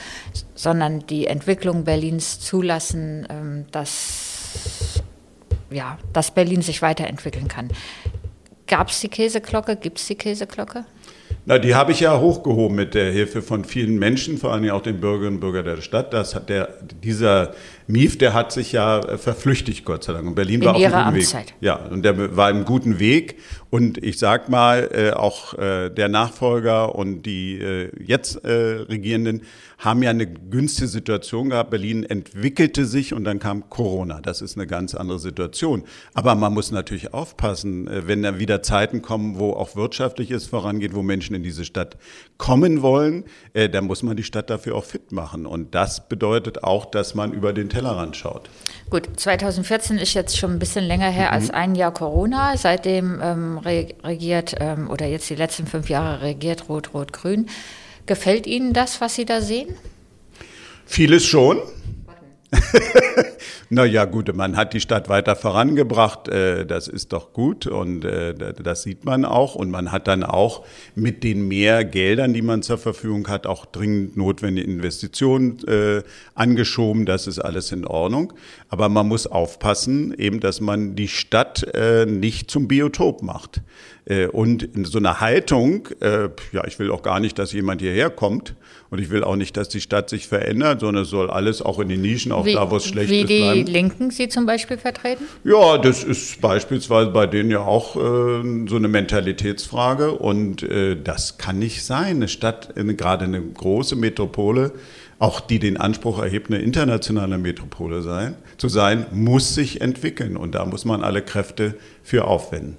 sondern 0.56 1.06
die 1.06 1.28
Entwicklung 1.28 1.84
Berlins 1.84 2.40
zulassen, 2.40 3.28
ähm, 3.30 3.66
dass, 3.72 5.04
ja, 5.70 5.98
dass 6.14 6.32
Berlin 6.32 6.62
sich 6.62 6.82
weiterentwickeln 6.82 7.50
kann. 7.50 7.72
Gab 8.68 8.88
es 8.88 9.02
die 9.02 9.10
Käseglocke? 9.10 9.76
Gibt 9.76 10.00
es 10.00 10.08
die 10.08 10.16
Käseglocke? 10.16 10.86
Na, 11.48 11.60
die 11.60 11.76
habe 11.76 11.92
ich 11.92 12.00
ja 12.00 12.20
hochgehoben 12.20 12.76
mit 12.76 12.96
der 12.96 13.12
Hilfe 13.12 13.44
von 13.44 13.66
vielen 13.66 14.00
Menschen, 14.00 14.40
vor 14.40 14.52
allem 14.52 14.68
auch 14.72 14.82
den 14.82 15.00
Bürgerinnen 15.00 15.36
und 15.36 15.42
Bürgern 15.42 15.64
der 15.64 15.82
Stadt. 15.82 16.12
Das 16.12 16.34
hat 16.34 16.50
der, 16.50 16.70
dieser 17.04 17.54
Mief, 17.88 18.18
der 18.18 18.34
hat 18.34 18.52
sich 18.52 18.72
ja 18.72 19.00
äh, 19.00 19.18
verflüchtigt, 19.20 19.86
Gott 19.86 20.04
sei 20.04 20.14
Dank. 20.14 20.28
Und 20.28 20.34
Berlin 20.34 20.62
In 20.62 20.66
war 20.66 20.76
auf 20.76 20.82
einem 20.82 20.92
guten 20.92 21.08
Amtszeit. 21.08 21.48
Weg. 21.50 21.56
Ja, 21.62 21.76
und 21.76 22.04
der 22.04 22.36
war 22.36 22.50
im 22.50 22.66
guten 22.66 23.00
Weg. 23.00 23.38
Und 23.70 24.04
ich 24.04 24.18
sag 24.18 24.50
mal, 24.50 24.90
äh, 24.92 25.12
auch 25.12 25.54
äh, 25.56 25.90
der 25.90 26.10
Nachfolger 26.10 26.96
und 26.96 27.24
die 27.24 27.60
äh, 27.60 27.92
jetzt 28.04 28.40
Regierenden 28.46 29.42
haben 29.78 30.02
ja 30.02 30.10
eine 30.10 30.26
günstige 30.26 30.88
Situation 30.88 31.50
gehabt. 31.50 31.70
Berlin 31.70 32.04
entwickelte 32.04 32.86
sich 32.86 33.14
und 33.14 33.24
dann 33.24 33.40
kam 33.40 33.70
Corona. 33.70 34.22
Das 34.22 34.42
ist 34.42 34.58
eine 34.58 34.66
ganz 34.66 34.96
andere 34.96 35.20
Situation. 35.20 35.84
Aber 36.14 36.36
man 36.36 36.54
muss 36.54 36.72
natürlich 36.72 37.14
aufpassen, 37.14 37.90
wenn 37.92 38.24
da 38.24 38.40
wieder 38.40 38.64
Zeiten 38.64 39.02
kommen, 39.02 39.38
wo 39.38 39.52
auch 39.52 39.76
wirtschaftliches 39.76 40.48
vorangeht, 40.48 40.96
wo 40.96 41.04
Menschen 41.04 41.35
in 41.36 41.44
diese 41.44 41.66
Stadt 41.66 41.98
kommen 42.38 42.82
wollen, 42.82 43.26
äh, 43.54 43.70
dann 43.70 43.86
muss 43.86 44.02
man 44.02 44.18
die 44.18 44.24
Stadt 44.24 44.50
dafür 44.50 44.76
auch 44.76 44.84
fit 44.84 45.12
machen. 45.12 45.46
Und 45.46 45.76
das 45.76 46.08
bedeutet 46.08 46.64
auch, 46.64 46.86
dass 46.86 47.14
man 47.14 47.34
über 47.34 47.54
den 47.54 47.70
Tellerrand 47.70 48.16
schaut. 48.16 48.50
Gut, 48.90 49.08
2014 49.16 49.98
ist 49.98 50.14
jetzt 50.14 50.38
schon 50.38 50.52
ein 50.52 50.60
bisschen 50.60 50.86
länger 50.86 51.10
her 51.10 51.28
mhm. 51.28 51.34
als 51.34 51.50
ein 51.52 51.76
Jahr 51.76 51.94
Corona. 51.94 52.58
Seitdem 52.58 53.20
ähm, 53.22 53.58
regiert 53.60 54.56
ähm, 54.60 54.90
oder 54.90 55.06
jetzt 55.06 55.30
die 55.30 55.36
letzten 55.36 55.68
fünf 55.68 55.90
Jahre 55.90 56.22
regiert 56.22 56.70
Rot-Rot-Grün. 56.70 57.48
Gefällt 58.06 58.48
Ihnen 58.48 58.74
das, 58.74 59.02
was 59.02 59.16
Sie 59.16 59.26
da 59.26 59.42
sehen? 59.42 59.76
Vieles 60.86 61.26
schon. 61.26 61.60
naja, 63.70 64.06
gut, 64.06 64.34
man 64.36 64.56
hat 64.56 64.74
die 64.74 64.80
Stadt 64.80 65.10
weiter 65.10 65.36
vorangebracht, 65.36 66.28
äh, 66.28 66.66
das 66.66 66.88
ist 66.88 67.14
doch 67.14 67.34
gut 67.34 67.68
und 67.68 68.06
äh, 68.06 68.34
das 68.34 68.84
sieht 68.84 69.06
man 69.06 69.26
auch. 69.26 69.56
Und 69.56 69.72
man 69.72 69.92
hat 69.92 70.08
dann 70.08 70.24
auch 70.24 70.66
mit 70.96 71.24
den 71.24 71.48
mehr 71.48 71.84
Geldern, 71.86 72.34
die 72.34 72.42
man 72.42 72.62
zur 72.62 72.78
Verfügung 72.78 73.28
hat, 73.28 73.48
auch 73.48 73.66
dringend 73.66 74.18
notwendige 74.18 74.70
Investitionen 74.70 75.60
äh, 75.68 76.04
angeschoben. 76.34 77.06
Das 77.06 77.28
ist 77.28 77.40
alles 77.40 77.72
in 77.72 77.86
Ordnung. 77.86 78.34
Aber 78.70 78.90
man 78.90 79.08
muss 79.08 79.28
aufpassen, 79.28 80.14
eben, 80.18 80.40
dass 80.40 80.62
man 80.62 80.96
die 80.96 81.08
Stadt 81.08 81.66
nicht 82.08 82.52
zum 82.52 82.68
Biotop 82.68 83.22
macht. 83.22 83.62
Und 84.32 84.64
in 84.64 84.86
so 84.86 84.98
einer 84.98 85.22
Haltung, 85.22 85.88
ja, 86.52 86.66
ich 86.66 86.78
will 86.80 86.92
auch 86.92 87.04
gar 87.04 87.20
nicht, 87.20 87.40
dass 87.40 87.54
jemand 87.54 87.82
hierher 87.82 88.10
kommt 88.10 88.56
und 88.96 89.02
ich 89.02 89.10
will 89.10 89.26
auch 89.26 89.36
nicht, 89.36 89.58
dass 89.58 89.68
die 89.68 89.82
Stadt 89.82 90.10
sich 90.10 90.28
verändert, 90.28 90.80
sondern 90.80 91.04
es 91.04 91.10
soll 91.10 91.30
alles 91.30 91.62
auch 91.62 91.80
in 91.80 91.90
den 91.90 92.02
Nischen, 92.02 92.32
auch 92.32 92.46
wie, 92.46 92.54
da, 92.54 92.72
wo 92.72 92.78
es 92.78 92.86
schlecht 92.86 93.10
wie 93.10 93.22
ist, 93.22 93.30
die 93.30 93.40
bleiben. 93.40 93.66
Linken 93.66 94.10
Sie 94.10 94.30
zum 94.30 94.46
Beispiel 94.46 94.78
vertreten? 94.78 95.26
Ja, 95.44 95.78
das 95.78 96.06
ist 96.06 96.40
beispielsweise 96.40 97.12
bei 97.12 97.28
denen 97.28 97.52
ja 97.52 97.60
auch 97.60 97.98
äh, 97.98 98.70
so 98.70 98.78
eine 98.78 98.88
Mentalitätsfrage. 98.88 100.14
Und 100.14 100.64
äh, 100.64 100.96
das 100.96 101.38
kann 101.38 101.60
nicht 101.60 101.84
sein. 101.84 102.16
Eine 102.16 102.30
Stadt, 102.30 102.74
gerade 102.76 103.26
eine 103.26 103.42
große 103.42 103.98
Metropole, 103.98 104.72
auch 105.20 105.42
die 105.42 105.60
den 105.60 105.76
Anspruch 105.76 106.20
erhebt, 106.20 106.50
eine 106.50 106.62
internationale 106.62 107.38
Metropole 107.38 108.02
sein, 108.02 108.36
zu 108.56 108.70
sein, 108.70 109.08
muss 109.12 109.56
sich 109.56 109.82
entwickeln. 109.82 110.38
Und 110.38 110.56
da 110.56 110.66
muss 110.66 110.86
man 110.86 111.04
alle 111.04 111.22
Kräfte 111.22 111.76
für 112.02 112.26
aufwenden. 112.26 112.78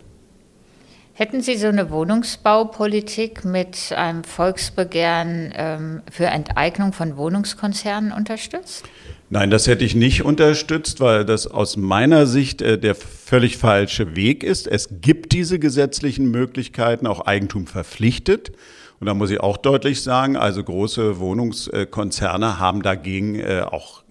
Hätten 1.18 1.40
Sie 1.40 1.56
so 1.56 1.68
eine 1.68 1.88
Wohnungsbaupolitik 1.88 3.42
mit 3.46 3.90
einem 3.96 4.22
Volksbegehren 4.22 5.50
ähm, 5.56 6.02
für 6.10 6.26
Enteignung 6.26 6.92
von 6.92 7.16
Wohnungskonzernen 7.16 8.12
unterstützt? 8.12 8.84
Nein, 9.30 9.48
das 9.50 9.66
hätte 9.66 9.82
ich 9.82 9.94
nicht 9.94 10.26
unterstützt, 10.26 11.00
weil 11.00 11.24
das 11.24 11.46
aus 11.46 11.78
meiner 11.78 12.26
Sicht 12.26 12.60
äh, 12.60 12.78
der 12.78 12.94
völlig 12.94 13.56
falsche 13.56 14.14
Weg 14.14 14.44
ist. 14.44 14.66
Es 14.66 15.00
gibt 15.00 15.32
diese 15.32 15.58
gesetzlichen 15.58 16.30
Möglichkeiten, 16.30 17.06
auch 17.06 17.22
Eigentum 17.22 17.66
verpflichtet. 17.66 18.52
Und 19.00 19.06
da 19.06 19.14
muss 19.14 19.30
ich 19.30 19.40
auch 19.40 19.56
deutlich 19.56 20.02
sagen, 20.02 20.36
also 20.36 20.62
große 20.62 21.18
Wohnungskonzerne 21.18 22.58
haben 22.58 22.82
dagegen 22.82 23.36
äh, 23.36 23.62
auch 23.62 24.02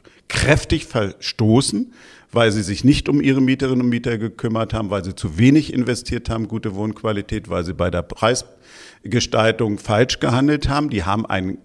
kräftig 0.45 0.85
verstoßen, 0.85 1.91
weil 2.31 2.51
sie 2.51 2.61
sich 2.61 2.83
nicht 2.83 3.09
um 3.09 3.19
ihre 3.19 3.41
Mieterinnen 3.41 3.81
und 3.81 3.89
Mieter 3.89 4.19
gekümmert 4.19 4.75
haben, 4.75 4.91
weil 4.91 5.03
sie 5.03 5.15
zu 5.15 5.39
wenig 5.39 5.73
investiert 5.73 6.29
haben, 6.29 6.47
gute 6.47 6.75
Wohnqualität, 6.75 7.49
weil 7.49 7.65
sie 7.65 7.73
bei 7.73 7.89
der 7.89 8.03
Preisgestaltung 8.03 9.79
falsch 9.79 10.19
gehandelt 10.19 10.69
haben. 10.69 10.91
Die 10.91 11.03
haben 11.03 11.25
ein 11.25 11.57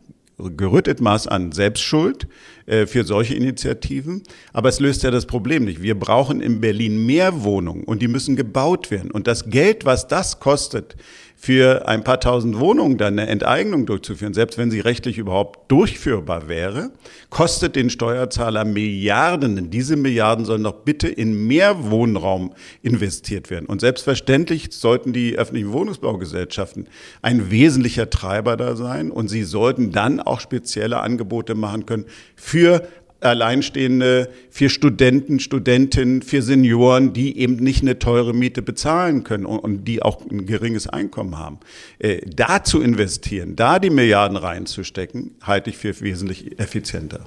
gerüttet 0.57 1.03
Maß 1.03 1.27
an 1.27 1.53
Selbstschuld 1.53 2.27
äh, 2.65 2.87
für 2.87 3.05
solche 3.05 3.35
Initiativen. 3.35 4.23
Aber 4.55 4.71
es 4.71 4.81
löst 4.81 5.03
ja 5.03 5.11
das 5.11 5.27
Problem 5.27 5.67
nicht. 5.67 5.83
Wir 5.83 5.99
brauchen 5.99 6.41
in 6.41 6.63
Berlin 6.63 7.05
mehr 7.05 7.43
Wohnungen 7.43 7.85
und 7.85 8.01
die 8.01 8.09
müssen 8.09 8.37
gebaut 8.37 8.91
werden. 8.91 9.11
Und 9.11 9.27
das 9.27 9.51
Geld, 9.51 9.85
was 9.85 10.09
das 10.09 10.41
kostet, 10.41 10.97
für 11.43 11.89
ein 11.89 12.05
paar 12.05 12.21
tausend 12.21 12.61
Wohnungen 12.61 12.99
dann 12.99 13.19
eine 13.19 13.27
Enteignung 13.31 13.87
durchzuführen, 13.87 14.35
selbst 14.35 14.59
wenn 14.59 14.71
sie 14.71 14.81
rechtlich 14.81 15.17
überhaupt 15.17 15.73
durchführbar 15.73 16.49
wäre, 16.49 16.91
kostet 17.31 17.77
den 17.77 17.89
Steuerzahler 17.89 18.67
Milliarden. 18.67 19.57
Denn 19.57 19.71
diese 19.71 19.97
Milliarden 19.97 20.45
sollen 20.45 20.65
doch 20.65 20.85
bitte 20.85 21.09
in 21.09 21.47
mehr 21.47 21.91
Wohnraum 21.91 22.53
investiert 22.83 23.49
werden. 23.49 23.65
Und 23.65 23.81
selbstverständlich 23.81 24.69
sollten 24.73 25.15
die 25.15 25.39
öffentlichen 25.39 25.73
Wohnungsbaugesellschaften 25.73 26.89
ein 27.23 27.51
wesentlicher 27.51 28.11
Treiber 28.11 28.59
da 28.59 28.77
sein 28.77 29.11
und 29.11 29.29
sie 29.29 29.45
sollten 29.45 29.93
dann 29.93 30.21
auch 30.21 30.41
spezielle 30.41 31.01
Angebote 31.01 31.55
machen 31.55 31.87
können 31.87 32.05
für 32.37 32.87
Alleinstehende, 33.21 34.31
für 34.51 34.69
Studenten, 34.69 35.41
Studentinnen, 35.41 36.23
für 36.23 36.43
Senioren, 36.43 37.13
die 37.13 37.39
eben 37.39 37.57
nicht 37.57 37.83
eine 37.83 37.99
teure 37.99 38.33
Miete 38.35 38.63
bezahlen 38.63 39.25
können 39.25 39.47
und, 39.47 39.59
und 39.59 39.85
die 39.85 40.03
auch 40.03 40.21
ein 40.31 40.47
geringes 40.47 40.87
Einkommen 40.87 41.39
haben. 41.39 41.59
Äh, 41.99 42.21
da 42.27 42.65
zu 42.65 42.81
investieren, 42.81 43.57
da 43.57 43.79
die 43.79 43.91
Milliarden 43.91 44.37
reinzustecken, 44.37 45.33
halte 45.43 45.71
ich 45.71 45.77
für 45.77 46.01
wesentlich 46.01 46.59
effizienter. 46.59 47.27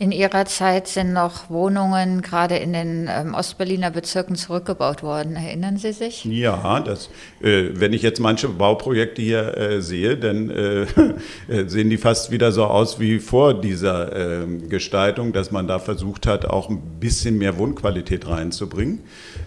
In 0.00 0.12
Ihrer 0.12 0.46
Zeit 0.46 0.88
sind 0.88 1.12
noch 1.12 1.50
Wohnungen 1.50 2.22
gerade 2.22 2.56
in 2.56 2.72
den 2.72 3.06
ähm, 3.06 3.34
Ostberliner 3.34 3.90
Bezirken 3.90 4.34
zurückgebaut 4.34 5.02
worden. 5.02 5.36
Erinnern 5.36 5.76
Sie 5.76 5.92
sich? 5.92 6.24
Ja, 6.24 6.80
das, 6.80 7.10
äh, 7.42 7.68
wenn 7.74 7.92
ich 7.92 8.00
jetzt 8.00 8.18
manche 8.18 8.48
Bauprojekte 8.48 9.20
hier 9.20 9.58
äh, 9.58 9.82
sehe, 9.82 10.16
dann 10.16 10.48
äh, 10.48 10.82
äh 11.48 11.68
sehen 11.68 11.90
die 11.90 11.98
fast 11.98 12.30
wieder 12.30 12.50
so 12.50 12.64
aus 12.64 12.98
wie 12.98 13.18
vor 13.18 13.52
dieser 13.52 14.40
ähm, 14.42 14.70
Gestaltung, 14.70 15.34
dass 15.34 15.50
man 15.50 15.68
da 15.68 15.78
versucht 15.78 16.26
hat, 16.26 16.46
auch 16.46 16.70
ein 16.70 16.80
bisschen 16.98 17.36
mehr 17.36 17.58
Wohnqualität 17.58 18.26
reinzubringen. 18.26 19.00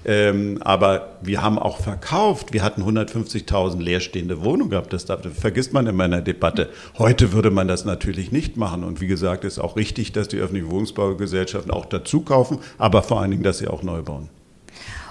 Ähm, 0.05 0.59
aber 0.61 1.17
wir 1.21 1.41
haben 1.41 1.57
auch 1.57 1.79
verkauft. 1.79 2.53
Wir 2.53 2.63
hatten 2.63 2.83
150.000 2.83 3.81
leerstehende 3.81 4.43
Wohnungen 4.43 4.71
gehabt. 4.71 4.93
Das, 4.93 5.05
vergisst 5.33 5.73
man 5.73 5.87
in 5.87 5.95
meiner 5.95 6.21
Debatte. 6.21 6.69
Heute 6.97 7.31
würde 7.31 7.51
man 7.51 7.67
das 7.67 7.85
natürlich 7.85 8.31
nicht 8.31 8.57
machen. 8.57 8.83
Und 8.83 9.01
wie 9.01 9.07
gesagt, 9.07 9.45
ist 9.45 9.59
auch 9.59 9.75
richtig, 9.75 10.11
dass 10.11 10.27
die 10.27 10.37
öffentlichen 10.37 10.69
Wohnungsbaugesellschaften 10.71 11.71
auch 11.71 11.85
dazu 11.85 12.21
kaufen, 12.21 12.59
aber 12.77 13.03
vor 13.03 13.21
allen 13.21 13.31
Dingen, 13.31 13.43
dass 13.43 13.59
sie 13.59 13.67
auch 13.67 13.83
neu 13.83 14.01
bauen. 14.01 14.29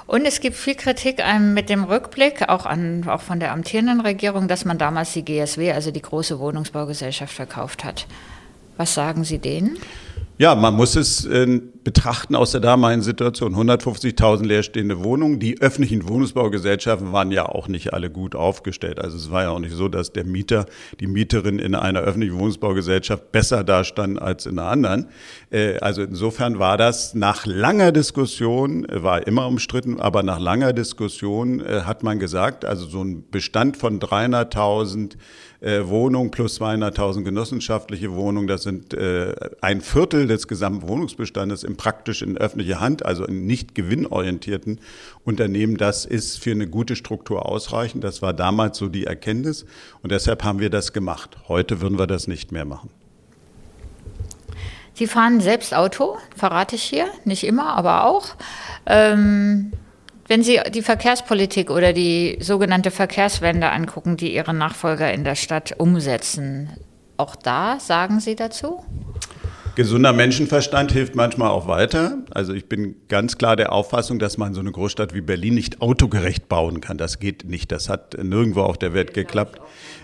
Und 0.07 0.27
es 0.27 0.41
gibt 0.41 0.57
viel 0.57 0.75
Kritik 0.75 1.23
mit 1.41 1.71
dem 1.71 1.85
Rückblick, 1.85 2.49
auch, 2.49 2.67
an, 2.67 3.09
auch 3.09 3.23
von 3.23 3.41
der 3.41 3.53
amtierenden 3.53 4.01
Regierung, 4.01 4.47
dass 4.47 4.65
man 4.67 4.77
damals 4.77 5.15
die 5.15 5.25
GSW, 5.25 5.73
also 5.73 5.91
die 5.91 6.03
große 6.03 6.39
Wohnungsbaugesellschaft, 6.39 7.33
verkauft 7.33 7.83
hat. 7.83 8.07
Was 8.77 8.93
sagen 8.93 9.25
Sie 9.25 9.39
denen? 9.39 9.79
Ja, 10.39 10.55
man 10.55 10.75
muss 10.75 10.97
es 10.97 11.25
äh, 11.25 11.61
betrachten 11.85 12.35
aus 12.35 12.53
der 12.53 12.61
damaligen 12.61 13.03
Situation. 13.03 13.55
150.000 13.55 14.45
leerstehende 14.45 15.03
Wohnungen. 15.03 15.39
Die 15.39 15.61
öffentlichen 15.61 16.09
Wohnungsbaugesellschaften 16.09 17.13
waren 17.13 17.31
ja 17.31 17.47
auch 17.47 17.69
nicht 17.69 17.93
alle 17.93 18.11
gut 18.11 18.35
aufgestellt. 18.35 19.01
Also 19.01 19.17
es 19.17 19.31
war 19.31 19.43
ja 19.43 19.51
auch 19.51 19.59
nicht 19.59 19.75
so, 19.75 19.89
dass 19.89 20.13
der 20.13 20.25
Mieter, 20.25 20.67
die 21.01 21.07
Mieterin 21.07 21.59
in 21.59 21.75
einer 21.75 22.01
öffentlichen 22.01 22.39
Wohnungsbaugesellschaft 22.39 23.33
besser 23.33 23.65
dastand 23.65 24.21
als 24.21 24.47
in 24.47 24.59
einer 24.59 24.69
anderen. 24.69 25.07
Äh, 25.51 25.79
also 25.79 26.03
insofern 26.03 26.59
war 26.59 26.77
das 26.77 27.15
nach 27.15 27.47
langer 27.47 27.93
Diskussion, 27.93 28.87
war 28.91 29.27
immer 29.27 29.47
umstritten, 29.47 30.01
aber 30.01 30.23
nach 30.23 30.39
langer 30.39 30.73
Diskussion 30.73 31.61
äh, 31.61 31.83
hat 31.85 32.03
man 32.03 32.19
gesagt, 32.19 32.65
also 32.65 32.87
so 32.87 33.03
ein 33.03 33.25
Bestand 33.31 33.77
von 33.77 34.01
300.000 34.01 35.17
äh, 35.63 35.87
Wohnungen 35.87 36.31
plus 36.31 36.61
200.000 36.61 37.23
genossenschaftliche 37.23 38.13
Wohnungen. 38.13 38.49
Das 38.49 38.65
sind 38.65 38.95
äh, 38.95 39.33
ein 39.61 39.81
Viertel 39.81 40.27
des 40.27 40.49
gesamten 40.49 40.89
Wohnungsbestandes 40.89 41.63
praktisch 41.77 42.23
in 42.23 42.37
öffentlicher 42.37 42.81
Hand, 42.81 43.05
also 43.05 43.25
in 43.25 43.47
nicht 43.47 43.75
gewinnorientierten 43.75 44.81
Unternehmen. 45.25 45.77
Das 45.77 46.05
ist 46.05 46.43
für 46.43 46.51
eine 46.51 46.67
gute 46.67 46.97
Struktur 46.97 47.47
ausreichend. 47.47 48.05
Das 48.05 48.23
war 48.23 48.33
damals 48.33 48.79
so 48.79 48.89
die 48.89 49.05
Erkenntnis 49.05 49.65
und 50.03 50.13
deshalb 50.13 50.45
haben 50.45 50.59
wir 50.59 50.71
das 50.71 50.93
gemacht. 50.93 51.37
Heute 51.49 51.81
würden 51.81 51.99
wir 51.99 52.07
das 52.07 52.27
nicht 52.29 52.53
mehr 52.53 52.65
machen. 52.65 52.91
Sie 54.95 55.07
fahren 55.07 55.41
selbst 55.41 55.75
Auto, 55.75 56.19
verrate 56.37 56.77
ich 56.77 56.83
hier, 56.83 57.07
nicht 57.25 57.45
immer, 57.45 57.75
aber 57.75 58.05
auch. 58.05 58.27
Ähm, 58.87 59.73
wenn 60.29 60.43
Sie 60.43 60.61
die 60.73 60.83
Verkehrspolitik 60.83 61.71
oder 61.71 61.93
die 61.93 62.39
sogenannte 62.41 62.91
Verkehrswende 62.91 63.71
angucken, 63.71 64.17
die 64.17 64.35
Ihre 64.35 64.55
Nachfolger 64.55 65.13
in 65.13 65.25
der 65.25 65.35
Stadt 65.35 65.75
umsetzen, 65.79 66.71
auch 67.17 67.37
da 67.37 67.81
sagen 67.81 68.21
Sie 68.21 68.37
dazu? 68.37 68.85
Gesunder 69.75 70.13
Menschenverstand 70.13 70.93
hilft 70.93 71.15
manchmal 71.15 71.49
auch 71.49 71.67
weiter. 71.67 72.19
Also 72.31 72.53
ich 72.53 72.67
bin 72.67 72.97
ganz 73.09 73.39
klar 73.39 73.57
der 73.57 73.73
Auffassung, 73.73 74.19
dass 74.19 74.37
man 74.37 74.53
so 74.53 74.61
eine 74.61 74.71
Großstadt 74.71 75.15
wie 75.15 75.23
Berlin 75.23 75.55
nicht 75.55 75.81
autogerecht 75.81 76.49
bauen 76.49 76.83
kann. 76.83 76.99
Das 76.99 77.21
geht 77.21 77.45
nicht. 77.47 77.73
Das 77.73 77.89
hat 77.89 78.23
nirgendwo 78.23 78.63
auf 78.63 78.77
der 78.77 78.93
Welt 78.93 79.15
geklappt. 79.15 79.61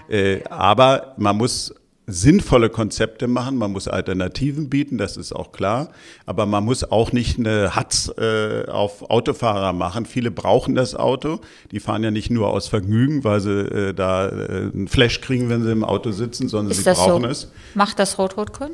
Äh, 0.08 0.42
aber 0.48 1.14
man 1.18 1.36
muss 1.36 1.74
sinnvolle 2.06 2.70
Konzepte 2.70 3.28
machen, 3.28 3.58
man 3.58 3.70
muss 3.70 3.86
Alternativen 3.86 4.70
bieten, 4.70 4.96
das 4.96 5.18
ist 5.18 5.32
auch 5.34 5.52
klar, 5.52 5.90
aber 6.24 6.46
man 6.46 6.64
muss 6.64 6.90
auch 6.90 7.12
nicht 7.12 7.38
eine 7.38 7.76
Hatz 7.76 8.10
äh, 8.16 8.64
auf 8.66 9.10
Autofahrer 9.10 9.74
machen. 9.74 10.06
Viele 10.06 10.30
brauchen 10.30 10.74
das 10.74 10.94
Auto, 10.94 11.40
die 11.70 11.80
fahren 11.80 12.02
ja 12.02 12.10
nicht 12.10 12.30
nur 12.30 12.48
aus 12.48 12.66
Vergnügen, 12.66 13.24
weil 13.24 13.40
sie 13.40 13.60
äh, 13.60 13.92
da 13.92 14.26
äh, 14.26 14.70
einen 14.72 14.88
Flash 14.88 15.20
kriegen, 15.20 15.50
wenn 15.50 15.62
sie 15.62 15.70
im 15.70 15.84
Auto 15.84 16.10
sitzen, 16.10 16.48
sondern 16.48 16.70
ist 16.70 16.84
sie 16.84 16.90
brauchen 16.90 17.24
so? 17.24 17.28
es. 17.28 17.52
Macht 17.74 17.98
das 17.98 18.18
Rot-Rot-Grün? 18.18 18.70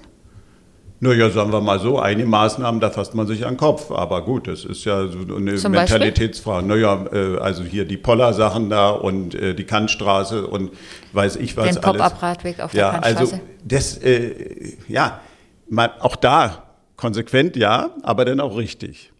Naja, 1.00 1.28
sagen 1.30 1.52
wir 1.52 1.60
mal 1.60 1.80
so, 1.80 1.98
einige 1.98 2.28
Maßnahmen, 2.28 2.80
da 2.80 2.90
fasst 2.90 3.14
man 3.14 3.26
sich 3.26 3.44
an 3.44 3.54
den 3.54 3.56
Kopf. 3.58 3.90
Aber 3.90 4.24
gut, 4.24 4.46
das 4.46 4.64
ist 4.64 4.84
ja 4.84 5.06
so 5.06 5.36
eine 5.36 5.56
Zum 5.56 5.72
Mentalitätsfrage. 5.72 6.66
Naja, 6.66 7.04
äh, 7.12 7.38
also 7.38 7.62
hier 7.64 7.84
die 7.84 7.96
Poller-Sachen 7.96 8.70
da 8.70 8.90
und 8.90 9.34
äh, 9.34 9.54
die 9.54 9.64
Kantstraße 9.64 10.46
und 10.46 10.70
weiß 11.12 11.36
ich 11.36 11.56
was 11.56 11.72
Den 11.72 11.80
Pop-Up-Radweg 11.80 12.60
auf 12.60 12.72
ja, 12.72 12.92
der 12.92 13.00
Kantstraße. 13.00 13.32
Also 13.34 13.40
das, 13.64 13.98
äh, 13.98 14.76
ja, 14.88 15.20
man, 15.68 15.90
auch 16.00 16.16
da 16.16 16.62
konsequent 16.96 17.56
ja, 17.56 17.90
aber 18.02 18.24
dann 18.24 18.40
auch 18.40 18.56
richtig. 18.56 19.12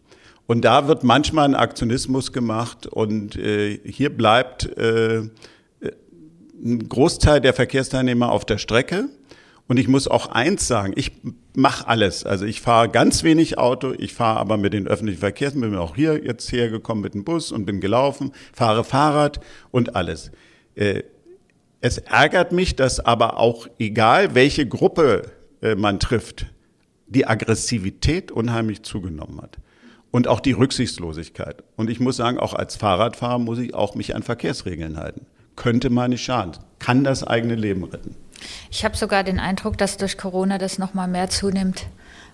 Und 0.47 0.63
da 0.63 0.87
wird 0.87 1.03
manchmal 1.03 1.45
ein 1.45 1.55
Aktionismus 1.55 2.31
gemacht 2.31 2.87
und 2.87 3.35
äh, 3.35 3.79
hier 3.83 4.15
bleibt 4.15 4.65
äh, 4.77 5.23
ein 6.63 6.89
Großteil 6.89 7.41
der 7.41 7.53
Verkehrsteilnehmer 7.53 8.31
auf 8.31 8.45
der 8.45 8.57
Strecke. 8.57 9.09
Und 9.67 9.77
ich 9.77 9.87
muss 9.87 10.07
auch 10.07 10.27
eins 10.27 10.67
sagen, 10.67 10.93
ich 10.95 11.11
mache 11.55 11.87
alles. 11.87 12.23
Also 12.23 12.45
ich 12.45 12.61
fahre 12.61 12.89
ganz 12.89 13.23
wenig 13.23 13.57
Auto, 13.57 13.93
ich 13.97 14.13
fahre 14.13 14.39
aber 14.39 14.57
mit 14.57 14.73
den 14.73 14.87
öffentlichen 14.87 15.19
Verkehrsmitteln, 15.19 15.71
bin 15.71 15.79
auch 15.79 15.95
hier 15.95 16.23
jetzt 16.23 16.51
hergekommen 16.51 17.01
mit 17.01 17.15
dem 17.15 17.23
Bus 17.23 17.51
und 17.51 17.65
bin 17.65 17.81
gelaufen, 17.81 18.31
fahre 18.53 18.83
Fahrrad 18.83 19.39
und 19.71 19.95
alles. 19.95 20.31
Äh, 20.75 21.03
es 21.81 21.97
ärgert 21.97 22.51
mich, 22.51 22.75
dass 22.75 22.99
aber 22.99 23.37
auch 23.37 23.67
egal, 23.79 24.35
welche 24.35 24.67
Gruppe 24.67 25.31
äh, 25.61 25.75
man 25.75 25.99
trifft, 25.99 26.47
die 27.07 27.27
Aggressivität 27.27 28.31
unheimlich 28.31 28.83
zugenommen 28.83 29.41
hat. 29.41 29.57
Und 30.11 30.27
auch 30.27 30.39
die 30.39 30.53
Rücksichtslosigkeit. 30.53 31.63
Und 31.75 31.89
ich 31.89 31.99
muss 31.99 32.15
sagen, 32.15 32.39
auch 32.39 32.53
als 32.53 32.75
Fahrradfahrer 32.77 33.39
muss 33.39 33.59
ich 33.59 33.73
auch 33.73 33.95
mich 33.95 34.15
an 34.15 34.23
Verkehrsregeln 34.23 34.97
halten. 34.97 35.25
Könnte 35.57 35.89
mal 35.89 36.07
nicht 36.07 36.23
schaden. 36.23 36.53
Kann 36.79 37.03
das 37.03 37.23
eigene 37.23 37.55
Leben 37.55 37.83
retten. 37.83 38.15
Ich 38.71 38.85
habe 38.85 38.97
sogar 38.97 39.23
den 39.23 39.39
Eindruck, 39.39 39.77
dass 39.77 39.97
durch 39.97 40.17
Corona 40.17 40.57
das 40.57 40.77
noch 40.77 40.93
mal 40.93 41.07
mehr 41.07 41.29
zunimmt. 41.29 41.85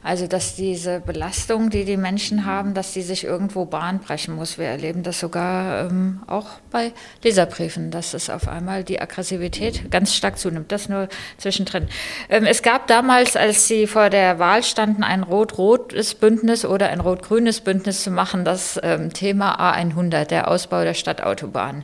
Also 0.03 0.25
dass 0.25 0.55
diese 0.55 0.99
Belastung, 0.99 1.69
die 1.69 1.85
die 1.85 1.97
Menschen 1.97 2.45
haben, 2.47 2.73
dass 2.73 2.93
die 2.93 3.03
sich 3.03 3.23
irgendwo 3.23 3.65
Bahn 3.65 3.99
brechen 3.99 4.35
muss. 4.35 4.57
Wir 4.57 4.65
erleben 4.65 5.03
das 5.03 5.19
sogar 5.19 5.85
ähm, 5.85 6.23
auch 6.25 6.47
bei 6.71 6.91
Leserbriefen, 7.23 7.91
dass 7.91 8.15
es 8.15 8.31
auf 8.31 8.47
einmal 8.47 8.83
die 8.83 8.99
Aggressivität 8.99 9.91
ganz 9.91 10.15
stark 10.15 10.39
zunimmt. 10.39 10.71
Das 10.71 10.89
nur 10.89 11.07
zwischendrin. 11.37 11.87
Ähm, 12.29 12.45
es 12.45 12.63
gab 12.63 12.87
damals, 12.87 13.35
als 13.35 13.67
Sie 13.67 13.85
vor 13.85 14.09
der 14.09 14.39
Wahl 14.39 14.63
standen, 14.63 15.03
ein 15.03 15.21
rot-rotes 15.21 16.15
Bündnis 16.15 16.65
oder 16.65 16.89
ein 16.89 16.99
rot-grünes 16.99 17.61
Bündnis 17.61 18.01
zu 18.01 18.09
machen, 18.09 18.43
das 18.43 18.79
ähm, 18.81 19.13
Thema 19.13 19.59
A100, 19.59 20.25
der 20.25 20.47
Ausbau 20.47 20.83
der 20.83 20.95
Stadtautobahn. 20.95 21.83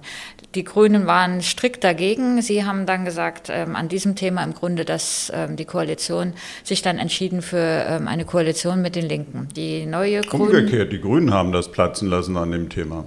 Die 0.57 0.63
Grünen 0.63 1.05
waren 1.05 1.43
strikt 1.43 1.83
dagegen. 1.83 2.41
Sie 2.41 2.65
haben 2.65 2.87
dann 2.87 3.05
gesagt, 3.05 3.51
ähm, 3.51 3.75
an 3.75 3.89
diesem 3.89 4.15
Thema 4.15 4.43
im 4.43 4.55
Grunde, 4.55 4.85
dass 4.85 5.31
ähm, 5.31 5.55
die 5.55 5.65
Koalition 5.65 6.33
sich 6.63 6.81
dann 6.81 6.97
entschieden 6.97 7.43
für 7.43 7.85
ähm, 7.87 8.07
eine 8.07 8.25
Koalition 8.25 8.81
mit 8.81 8.95
den 8.95 9.07
Linken. 9.07 9.49
Die 9.55 9.85
neue 9.85 10.21
Grünen. 10.21 10.47
Umgekehrt, 10.47 10.91
die 10.91 10.99
Grünen 10.99 11.31
haben 11.31 11.51
das 11.51 11.71
platzen 11.71 12.09
lassen 12.09 12.35
an 12.37 12.51
dem 12.51 12.69
Thema. 12.69 13.05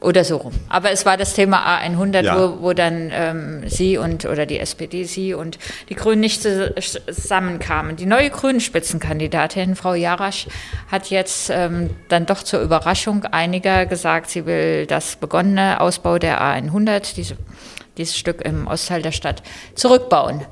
Oder 0.00 0.24
so 0.24 0.36
rum. 0.36 0.52
Aber 0.68 0.90
es 0.90 1.06
war 1.06 1.16
das 1.16 1.32
Thema 1.32 1.80
A100, 1.80 2.22
ja. 2.22 2.38
wo, 2.38 2.62
wo 2.62 2.72
dann 2.74 3.10
ähm, 3.14 3.62
Sie 3.66 3.96
und 3.96 4.26
oder 4.26 4.44
die 4.44 4.58
SPD, 4.58 5.04
Sie 5.04 5.32
und 5.32 5.58
die 5.88 5.94
Grünen 5.94 6.20
nicht 6.20 6.42
zusammenkamen. 6.42 7.96
Die 7.96 8.04
neue 8.04 8.28
Grünen-Spitzenkandidatin, 8.28 9.74
Frau 9.74 9.94
Jarasch, 9.94 10.48
hat 10.90 11.08
jetzt 11.08 11.48
ähm, 11.48 11.90
dann 12.08 12.26
doch 12.26 12.42
zur 12.42 12.60
Überraschung 12.60 13.24
einiger 13.24 13.86
gesagt, 13.86 14.28
sie 14.28 14.44
will 14.44 14.84
das 14.84 15.16
begonnene 15.16 15.80
Ausbau 15.80 16.18
der 16.18 16.42
A100, 16.42 17.14
diese, 17.14 17.38
dieses 17.96 18.18
Stück 18.18 18.42
im 18.42 18.66
Ostteil 18.66 19.00
der 19.00 19.12
Stadt, 19.12 19.42
zurückbauen. 19.74 20.44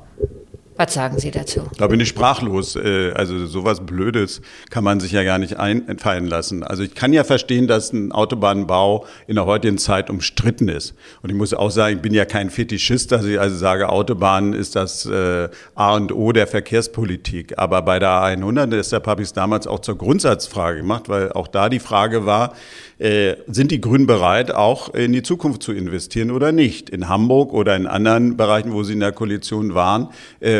Was 0.77 0.93
sagen 0.93 1.19
Sie 1.19 1.31
dazu? 1.31 1.61
Da 1.77 1.87
bin 1.87 2.01
ich 2.01 2.09
sprachlos. 2.09 2.75
Äh, 2.75 3.11
also 3.13 3.45
sowas 3.45 3.85
Blödes 3.85 4.41
kann 4.69 4.83
man 4.83 4.99
sich 4.99 5.13
ja 5.13 5.23
gar 5.23 5.37
nicht 5.37 5.57
einfallen 5.57 6.27
lassen. 6.27 6.63
Also 6.63 6.83
ich 6.83 6.93
kann 6.95 7.13
ja 7.13 7.23
verstehen, 7.23 7.67
dass 7.67 7.93
ein 7.93 8.11
Autobahnbau 8.11 9.05
in 9.27 9.35
der 9.35 9.45
heutigen 9.45 9.77
Zeit 9.77 10.09
umstritten 10.09 10.67
ist. 10.67 10.93
Und 11.21 11.29
ich 11.29 11.35
muss 11.35 11.53
auch 11.53 11.71
sagen, 11.71 11.95
ich 11.95 12.01
bin 12.01 12.13
ja 12.13 12.25
kein 12.25 12.49
Fetischist, 12.49 13.13
dass 13.13 13.23
ich 13.23 13.39
also 13.39 13.55
sage, 13.55 13.87
Autobahn 13.87 14.51
ist 14.51 14.75
das 14.75 15.05
äh, 15.05 15.47
A 15.75 15.95
und 15.95 16.11
O 16.11 16.33
der 16.33 16.45
Verkehrspolitik. 16.45 17.57
Aber 17.57 17.81
bei 17.81 17.99
der 17.99 18.09
A100, 18.09 18.67
deshalb 18.67 19.07
habe 19.07 19.21
ich 19.21 19.29
es 19.29 19.33
damals 19.33 19.67
auch 19.67 19.79
zur 19.79 19.97
Grundsatzfrage 19.97 20.79
gemacht, 20.79 21.07
weil 21.07 21.31
auch 21.31 21.47
da 21.47 21.69
die 21.69 21.79
Frage 21.79 22.25
war, 22.25 22.53
äh, 22.97 23.35
sind 23.47 23.71
die 23.71 23.79
Grünen 23.81 24.07
bereit, 24.07 24.53
auch 24.53 24.93
in 24.93 25.13
die 25.13 25.23
Zukunft 25.23 25.63
zu 25.63 25.71
investieren 25.71 26.31
oder 26.31 26.51
nicht? 26.51 26.89
In 26.89 27.07
Hamburg 27.07 27.53
oder 27.53 27.75
in 27.75 27.87
anderen 27.87 28.35
Bereichen, 28.35 28.73
wo 28.73 28.83
sie 28.83 28.93
in 28.93 28.99
der 28.99 29.11
Koalition 29.11 29.73
waren 29.73 30.09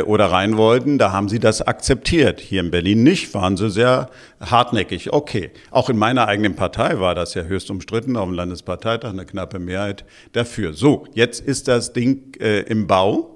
oder 0.05 0.31
rein 0.31 0.57
wollten, 0.57 0.97
da 0.97 1.11
haben 1.11 1.29
sie 1.29 1.39
das 1.39 1.61
akzeptiert. 1.61 2.39
Hier 2.39 2.61
in 2.61 2.71
Berlin 2.71 3.03
nicht, 3.03 3.33
waren 3.33 3.57
sie 3.57 3.69
sehr 3.69 4.09
hartnäckig. 4.39 5.13
Okay, 5.13 5.51
auch 5.71 5.89
in 5.89 5.97
meiner 5.97 6.27
eigenen 6.27 6.55
Partei 6.55 6.99
war 6.99 7.15
das 7.15 7.33
ja 7.33 7.43
höchst 7.43 7.69
umstritten, 7.69 8.17
auf 8.17 8.25
dem 8.25 8.33
Landesparteitag 8.33 9.09
eine 9.09 9.25
knappe 9.25 9.59
Mehrheit 9.59 10.05
dafür. 10.33 10.73
So, 10.73 11.07
jetzt 11.13 11.41
ist 11.41 11.67
das 11.67 11.93
Ding 11.93 12.35
äh, 12.39 12.61
im 12.61 12.87
Bau 12.87 13.35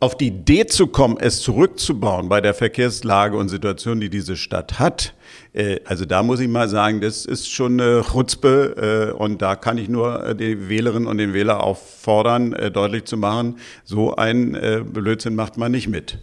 auf 0.00 0.16
die 0.16 0.28
Idee 0.28 0.66
zu 0.66 0.86
kommen, 0.86 1.16
es 1.18 1.40
zurückzubauen 1.40 2.28
bei 2.28 2.40
der 2.40 2.54
Verkehrslage 2.54 3.36
und 3.36 3.48
Situation, 3.48 4.00
die 4.00 4.10
diese 4.10 4.36
Stadt 4.36 4.78
hat, 4.78 5.14
äh, 5.58 5.80
also 5.84 6.04
da 6.04 6.22
muss 6.22 6.40
ich 6.40 6.48
mal 6.48 6.68
sagen, 6.68 7.00
das 7.00 7.26
ist 7.26 7.50
schon 7.50 7.80
eine 7.80 8.02
Chutzpe 8.02 9.10
äh, 9.10 9.12
und 9.12 9.42
da 9.42 9.56
kann 9.56 9.76
ich 9.76 9.88
nur 9.88 10.24
äh, 10.24 10.34
die 10.34 10.68
Wählerinnen 10.68 11.08
und 11.08 11.18
den 11.18 11.34
Wähler 11.34 11.62
auffordern, 11.62 12.54
deutlich 12.72 13.04
zu 13.04 13.16
machen, 13.16 13.58
so 13.84 14.14
ein 14.14 14.84
Blödsinn 14.92 15.34
macht 15.34 15.56
man 15.56 15.72
nicht 15.72 15.88
mit. 15.88 16.18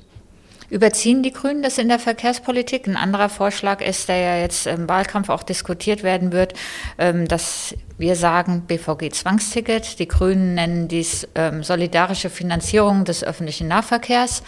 Überziehen 0.69 1.21
die 1.21 1.31
Grünen 1.31 1.61
das 1.61 1.77
in 1.77 1.89
der 1.89 1.99
Verkehrspolitik? 1.99 2.87
Ein 2.87 2.97
anderer 2.97 3.29
Vorschlag 3.29 3.81
ist, 3.81 4.09
der 4.09 4.17
ja 4.17 4.37
jetzt 4.37 4.65
im 4.65 4.89
Wahlkampf 4.89 5.29
auch 5.29 5.43
diskutiert 5.43 6.01
werden 6.01 6.31
wird, 6.31 6.53
ähm, 6.97 7.27
dass 7.27 7.75
wir 7.97 8.15
sagen 8.15 8.63
BVG-Zwangsticket. 8.67 9.99
Die 9.99 10.07
Grünen 10.07 10.55
nennen 10.55 10.87
dies 10.87 11.27
ähm, 11.35 11.61
solidarische 11.63 12.29
Finanzierung 12.29 13.05
des 13.05 13.23
öffentlichen 13.23 13.67
Nahverkehrs. 13.67 14.41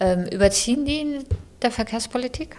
Ähm, 0.00 0.24
überziehen 0.32 0.86
die 0.86 1.00
in 1.00 1.24
der 1.60 1.70
Verkehrspolitik? 1.70 2.56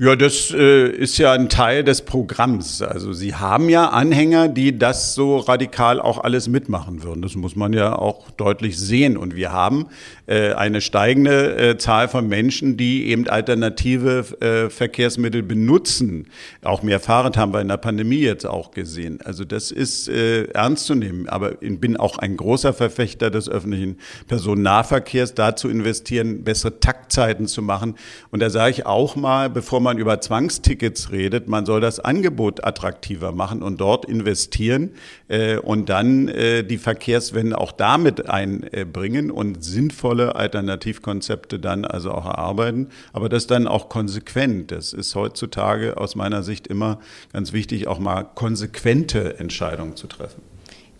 Ja, 0.00 0.14
das 0.14 0.52
äh, 0.52 0.90
ist 0.90 1.18
ja 1.18 1.32
ein 1.32 1.48
Teil 1.48 1.82
des 1.82 2.02
Programms. 2.02 2.82
Also 2.82 3.12
Sie 3.12 3.34
haben 3.34 3.68
ja 3.68 3.88
Anhänger, 3.88 4.46
die 4.48 4.78
das 4.78 5.16
so 5.16 5.38
radikal 5.38 6.00
auch 6.00 6.22
alles 6.22 6.46
mitmachen 6.46 7.02
würden. 7.02 7.20
Das 7.20 7.34
muss 7.34 7.56
man 7.56 7.72
ja 7.72 7.98
auch 7.98 8.30
deutlich 8.30 8.78
sehen. 8.78 9.16
Und 9.16 9.34
wir 9.34 9.50
haben 9.50 9.86
äh, 10.28 10.52
eine 10.52 10.82
steigende 10.82 11.56
äh, 11.56 11.78
Zahl 11.78 12.06
von 12.06 12.28
Menschen, 12.28 12.76
die 12.76 13.08
eben 13.08 13.26
alternative 13.28 14.24
äh, 14.40 14.70
Verkehrsmittel 14.70 15.42
benutzen. 15.42 16.28
Auch 16.62 16.84
mehr 16.84 17.00
Fahrrad 17.00 17.36
haben 17.36 17.52
wir 17.52 17.60
in 17.60 17.66
der 17.66 17.76
Pandemie 17.78 18.20
jetzt 18.20 18.46
auch 18.46 18.70
gesehen. 18.70 19.18
Also 19.24 19.44
das 19.44 19.72
ist 19.72 20.08
äh, 20.08 20.44
ernst 20.50 20.86
zu 20.86 20.94
nehmen. 20.94 21.28
Aber 21.28 21.60
ich 21.60 21.80
bin 21.80 21.96
auch 21.96 22.18
ein 22.18 22.36
großer 22.36 22.72
Verfechter 22.72 23.32
des 23.32 23.48
öffentlichen 23.48 23.96
Personennahverkehrs, 24.28 25.34
da 25.34 25.56
zu 25.56 25.68
investieren, 25.68 26.44
bessere 26.44 26.78
Taktzeiten 26.78 27.48
zu 27.48 27.62
machen. 27.62 27.96
Und 28.30 28.38
da 28.38 28.48
sage 28.48 28.70
ich 28.70 28.86
auch 28.86 29.16
mal, 29.16 29.50
bevor 29.50 29.80
man 29.80 29.87
man 29.88 29.96
über 29.98 30.20
Zwangstickets 30.20 31.12
redet, 31.12 31.48
man 31.48 31.64
soll 31.64 31.80
das 31.80 31.98
Angebot 31.98 32.62
attraktiver 32.62 33.32
machen 33.32 33.62
und 33.62 33.80
dort 33.80 34.04
investieren 34.04 34.90
äh, 35.28 35.56
und 35.56 35.88
dann 35.88 36.28
äh, 36.28 36.62
die 36.62 36.76
Verkehrswende 36.76 37.56
auch 37.56 37.72
damit 37.72 38.28
einbringen 38.28 39.30
und 39.30 39.64
sinnvolle 39.64 40.36
Alternativkonzepte 40.36 41.58
dann 41.58 41.86
also 41.86 42.12
auch 42.12 42.26
erarbeiten. 42.26 42.88
Aber 43.14 43.30
das 43.30 43.46
dann 43.46 43.66
auch 43.66 43.88
konsequent. 43.88 44.72
Das 44.72 44.92
ist 44.92 45.14
heutzutage 45.14 45.96
aus 45.96 46.16
meiner 46.16 46.42
Sicht 46.42 46.66
immer 46.66 46.98
ganz 47.32 47.54
wichtig, 47.54 47.86
auch 47.88 47.98
mal 47.98 48.24
konsequente 48.24 49.38
Entscheidungen 49.38 49.96
zu 49.96 50.06
treffen. 50.06 50.42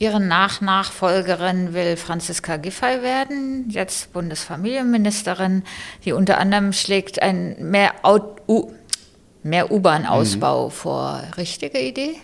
Ihre 0.01 0.21
Nachnachfolgerin 0.21 1.75
will 1.75 1.97
Franziska 1.97 2.57
Giffey 2.57 3.03
werden, 3.03 3.69
jetzt 3.69 4.13
Bundesfamilienministerin, 4.13 5.65
die 6.05 6.13
unter 6.13 6.39
anderem 6.39 6.73
schlägt 6.73 7.21
ein 7.21 7.57
mehr, 7.59 7.95
mehr 9.43 9.71
U-Bahn-Ausbau 9.71 10.67
mhm. 10.67 10.71
vor. 10.71 11.23
Richtige 11.37 11.81
Idee? 11.81 12.17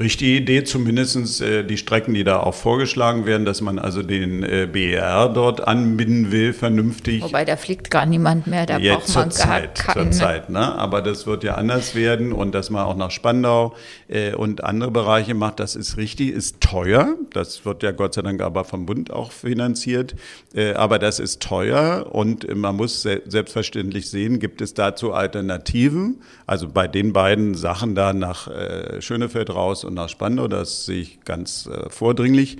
Richtige 0.00 0.32
Idee, 0.32 0.64
zumindest 0.64 1.40
äh, 1.40 1.64
die 1.64 1.76
Strecken, 1.76 2.14
die 2.14 2.24
da 2.24 2.40
auch 2.40 2.54
vorgeschlagen 2.54 3.26
werden, 3.26 3.44
dass 3.44 3.60
man 3.60 3.78
also 3.78 4.02
den 4.02 4.42
äh, 4.42 4.68
BER 4.70 5.28
dort 5.28 5.66
anbinden 5.66 6.32
will, 6.32 6.52
vernünftig. 6.52 7.22
Wobei 7.22 7.44
da 7.44 7.56
fliegt 7.56 7.90
gar 7.90 8.04
niemand 8.04 8.46
mehr, 8.46 8.66
da 8.66 8.78
Jetzt 8.78 9.14
braucht 9.14 9.14
man 9.14 9.30
zur 9.30 9.44
gar 9.44 9.50
Zeit, 9.50 9.74
keine. 9.76 10.10
Zur 10.10 10.18
Zeit, 10.18 10.50
ne? 10.50 10.74
Aber 10.74 11.00
das 11.00 11.26
wird 11.26 11.44
ja 11.44 11.54
anders 11.54 11.94
werden 11.94 12.32
und 12.32 12.54
dass 12.54 12.70
man 12.70 12.84
auch 12.84 12.96
nach 12.96 13.12
Spandau 13.12 13.74
äh, 14.08 14.34
und 14.34 14.64
andere 14.64 14.90
Bereiche 14.90 15.34
macht, 15.34 15.60
das 15.60 15.76
ist 15.76 15.96
richtig, 15.96 16.30
ist 16.30 16.60
teuer. 16.60 17.14
Das 17.32 17.64
wird 17.64 17.82
ja 17.82 17.92
Gott 17.92 18.14
sei 18.14 18.22
Dank 18.22 18.42
aber 18.42 18.64
vom 18.64 18.86
Bund 18.86 19.12
auch 19.12 19.30
finanziert. 19.30 20.16
Äh, 20.54 20.72
aber 20.74 20.98
das 20.98 21.20
ist 21.20 21.40
teuer 21.40 22.08
und 22.10 22.52
man 22.54 22.74
muss 22.74 23.02
se 23.02 23.22
selbstverständlich 23.26 24.10
sehen, 24.10 24.40
gibt 24.40 24.60
es 24.60 24.74
dazu 24.74 25.12
Alternativen? 25.12 26.20
Also 26.46 26.68
bei 26.68 26.88
den 26.88 27.12
beiden 27.12 27.54
Sachen 27.54 27.94
da 27.94 28.12
nach 28.12 28.48
äh, 28.48 29.00
Schönefeld 29.00 29.50
raus 29.50 29.83
und 29.84 29.94
nach 29.94 30.08
Spandau. 30.08 30.48
Das 30.48 30.86
sehe 30.86 31.02
ich 31.02 31.20
ganz 31.24 31.66
äh, 31.66 31.90
vordringlich. 31.90 32.58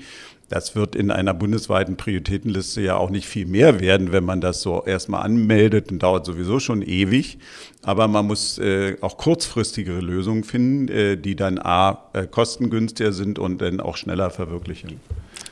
Das 0.49 0.77
wird 0.77 0.95
in 0.95 1.11
einer 1.11 1.33
bundesweiten 1.33 1.97
Prioritätenliste 1.97 2.83
ja 2.83 2.97
auch 2.97 3.11
nicht 3.11 3.27
viel 3.27 3.47
mehr 3.47 3.81
werden, 3.81 4.13
wenn 4.13 4.25
man 4.25 4.41
das 4.41 4.61
so 4.61 4.85
erstmal 4.85 5.23
anmeldet 5.23 5.91
und 5.91 6.03
dauert 6.03 6.27
sowieso 6.27 6.61
schon 6.61 6.83
ewig. 6.83 7.39
Aber 7.83 8.09
man 8.09 8.27
muss 8.27 8.59
äh, 8.59 8.97
auch 9.01 9.17
kurzfristigere 9.17 10.01
Lösungen 10.01 10.45
finden, 10.45 10.89
äh, 10.89 11.17
die 11.17 11.35
dann 11.35 11.59
A, 11.59 12.11
äh, 12.13 12.27
kostengünstiger 12.27 13.13
sind 13.13 13.39
und 13.39 13.63
dann 13.63 13.81
auch 13.81 13.97
schneller 13.97 14.31
verwirklichen. 14.31 15.01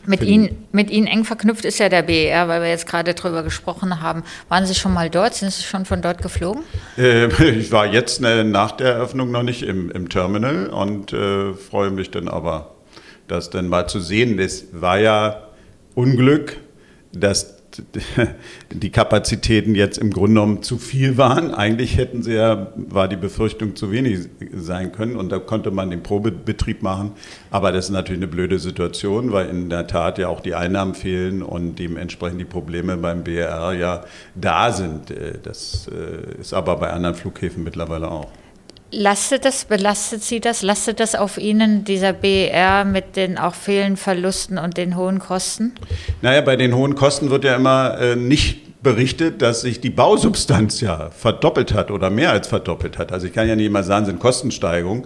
Mit 0.05 0.23
Ihnen, 0.23 0.67
mit 0.73 0.91
Ihnen 0.91 1.07
eng 1.07 1.25
verknüpft 1.25 1.65
ist 1.65 1.79
ja 1.79 1.89
der 1.89 2.03
BER, 2.03 2.49
weil 2.49 2.61
wir 2.63 2.69
jetzt 2.69 2.87
gerade 2.87 3.15
drüber 3.15 3.43
gesprochen 3.43 4.01
haben. 4.01 4.25
Waren 4.49 4.67
Sie 4.67 4.75
schon 4.75 4.93
mal 4.93 5.11
dort? 5.11 5.35
Sind 5.35 5.53
Sie 5.53 5.63
schon 5.63 5.85
von 5.85 6.03
dort 6.03 6.23
geflogen? 6.23 6.65
Äh, 6.99 7.27
ich 7.59 7.71
war 7.71 7.87
jetzt 7.87 8.23
äh, 8.23 8.43
nach 8.43 8.73
der 8.73 8.95
Eröffnung 8.95 9.31
noch 9.31 9.45
nicht 9.45 9.63
im, 9.63 9.91
im 9.91 10.09
Terminal 10.09 10.67
und 10.67 11.13
äh, 11.13 11.55
freue 11.55 11.91
mich 11.91 12.11
dann 12.11 12.29
aber, 12.29 12.75
das 13.29 13.51
dann 13.51 13.69
mal 13.69 13.87
zu 13.87 14.01
sehen. 14.01 14.39
Es 14.41 14.67
war 14.73 14.99
ja 14.99 15.49
Unglück, 15.95 16.57
dass 17.13 17.62
die 18.71 18.91
Kapazitäten 18.91 19.75
jetzt 19.75 19.99
im 19.99 20.11
Grunde 20.11 20.41
genommen 20.41 20.63
zu 20.63 20.79
viel 20.79 21.17
waren. 21.17 21.55
Eigentlich 21.55 21.97
hätten 21.97 22.23
sie 22.23 22.35
ja, 22.35 22.73
war 22.77 23.09
die 23.09 23.17
Befürchtung 23.17 23.77
zu 23.77 23.91
wenig 23.91 24.29
sein 24.55 24.93
können 24.93 25.17
und 25.17 25.31
da 25.31 25.39
konnte 25.39 25.71
man 25.71 25.91
den 25.91 26.03
Probebetrieb 26.03 26.83
machen. 26.83 27.13
Aber 27.51 27.73
das 27.73 27.87
ist 27.87 27.91
natürlich 27.91 28.23
eine 28.23 28.31
blöde 28.31 28.59
Situation, 28.59 29.33
weil 29.33 29.49
in 29.49 29.71
der 29.71 29.87
Tat 29.87 30.19
ja 30.19 30.29
auch 30.29 30.41
die 30.41 30.55
Einnahmen 30.55 30.95
fehlen 30.95 31.43
und 31.43 31.79
dementsprechend 31.79 32.41
die 32.41 32.45
Probleme 32.45 32.97
beim 32.97 33.25
BR 33.25 33.73
ja 33.73 34.05
da 34.35 34.73
sind. 34.73 35.13
Das 35.43 35.89
äh, 35.89 36.41
ist 36.41 36.53
aber 36.53 36.77
bei 36.77 36.91
anderen 36.91 37.15
Flughäfen 37.15 37.65
mittlerweile 37.65 38.11
auch. 38.11 38.29
Lastet 38.95 39.47
das, 39.47 39.65
belastet 39.65 40.23
Sie 40.23 40.39
das, 40.39 40.61
lastet 40.61 41.01
das 41.01 41.15
auf 41.15 41.39
Ihnen, 41.39 41.83
dieser 41.85 42.13
BER 42.13 42.85
mit 42.85 43.17
den 43.17 43.39
auch 43.39 43.55
vielen 43.55 43.97
Verlusten 43.97 44.59
und 44.59 44.77
den 44.77 44.97
hohen 44.97 45.19
Kosten? 45.19 45.73
Naja, 46.21 46.43
bei 46.43 46.57
den 46.57 46.77
hohen 46.77 46.95
Kosten 46.95 47.31
wird 47.31 47.45
ja 47.45 47.57
immer 47.57 47.99
äh, 47.99 48.17
nicht 48.17 48.83
berichtet, 48.83 49.41
dass 49.41 49.63
sich 49.63 49.81
die 49.81 49.89
Bausubstanz 49.89 50.83
ja 50.83 51.11
verdoppelt 51.11 51.73
hat 51.73 51.91
oder 51.91 52.11
mehr 52.11 52.33
als 52.33 52.49
verdoppelt 52.49 52.99
hat. 52.99 53.13
Also 53.13 53.27
ich 53.27 53.33
kann 53.33 53.49
ja 53.49 53.57
nicht 53.57 53.67
immer 53.67 53.83
sagen, 53.83 54.05
sind 54.05 54.19
Kostensteigerungen. 54.19 55.05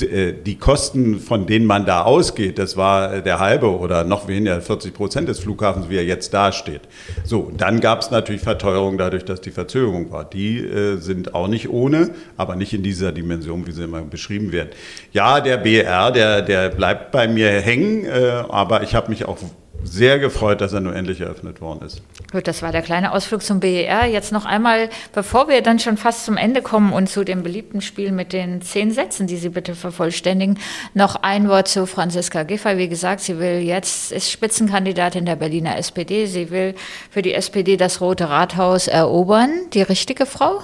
Äh, 0.00 0.32
die 0.32 0.56
Kosten, 0.56 1.20
von 1.20 1.46
denen 1.46 1.66
man 1.66 1.84
da 1.84 2.02
ausgeht, 2.02 2.58
das 2.58 2.76
war 2.76 3.20
der 3.20 3.38
halbe 3.38 3.78
oder 3.78 4.04
noch 4.04 4.26
weniger 4.26 4.60
40 4.60 4.94
Prozent 4.94 5.28
des 5.28 5.38
Flughafens, 5.40 5.90
wie 5.90 5.96
er 5.96 6.04
jetzt 6.04 6.32
dasteht. 6.32 6.82
So, 7.24 7.52
dann 7.56 7.80
gab 7.80 8.00
es 8.00 8.10
natürlich 8.10 8.40
Verteuerung 8.40 8.96
dadurch, 8.96 9.24
dass 9.24 9.40
die 9.40 9.50
Verzögerung 9.50 10.10
war. 10.10 10.24
Die 10.24 10.58
äh, 10.58 10.96
sind 10.96 11.34
auch 11.34 11.48
nicht 11.48 11.68
ohne, 11.68 12.10
aber 12.36 12.56
nicht 12.56 12.72
in 12.72 12.82
dieser 12.82 13.12
Dimension, 13.12 13.66
wie 13.66 13.72
sie 13.72 13.84
immer 13.84 14.00
beschrieben 14.02 14.50
werden. 14.50 14.70
Ja, 15.12 15.40
der 15.40 15.58
BR, 15.58 16.10
der, 16.10 16.42
der 16.42 16.70
bleibt 16.70 17.12
bei 17.12 17.28
mir 17.28 17.50
hängen, 17.50 18.06
äh, 18.06 18.44
aber 18.48 18.82
ich 18.82 18.94
habe 18.94 19.10
mich 19.10 19.26
auch 19.26 19.38
sehr 19.86 20.18
gefreut, 20.18 20.60
dass 20.60 20.72
er 20.72 20.80
nur 20.80 20.94
endlich 20.94 21.20
eröffnet 21.20 21.60
worden 21.60 21.86
ist. 21.86 22.02
Gut, 22.32 22.46
das 22.46 22.62
war 22.62 22.72
der 22.72 22.82
kleine 22.82 23.12
Ausflug 23.12 23.42
zum 23.42 23.60
BER. 23.60 24.06
Jetzt 24.06 24.32
noch 24.32 24.44
einmal, 24.44 24.88
bevor 25.14 25.48
wir 25.48 25.62
dann 25.62 25.78
schon 25.78 25.96
fast 25.96 26.24
zum 26.24 26.36
Ende 26.36 26.60
kommen 26.62 26.92
und 26.92 27.08
zu 27.08 27.24
dem 27.24 27.42
beliebten 27.42 27.80
Spiel 27.80 28.12
mit 28.12 28.32
den 28.32 28.62
zehn 28.62 28.90
Sätzen, 28.90 29.26
die 29.26 29.36
Sie 29.36 29.50
bitte 29.50 29.74
vervollständigen, 29.74 30.58
noch 30.94 31.16
ein 31.22 31.48
Wort 31.48 31.68
zu 31.68 31.86
Franziska 31.86 32.42
Giffey. 32.42 32.78
Wie 32.78 32.88
gesagt, 32.88 33.20
sie 33.20 33.38
will 33.38 33.60
jetzt, 33.60 34.12
ist 34.12 34.30
Spitzenkandidatin 34.30 35.24
der 35.24 35.36
Berliner 35.36 35.76
SPD. 35.78 36.26
Sie 36.26 36.50
will 36.50 36.74
für 37.10 37.22
die 37.22 37.34
SPD 37.34 37.76
das 37.76 38.00
Rote 38.00 38.28
Rathaus 38.28 38.88
erobern. 38.88 39.50
Die 39.72 39.82
richtige 39.82 40.26
Frau? 40.26 40.60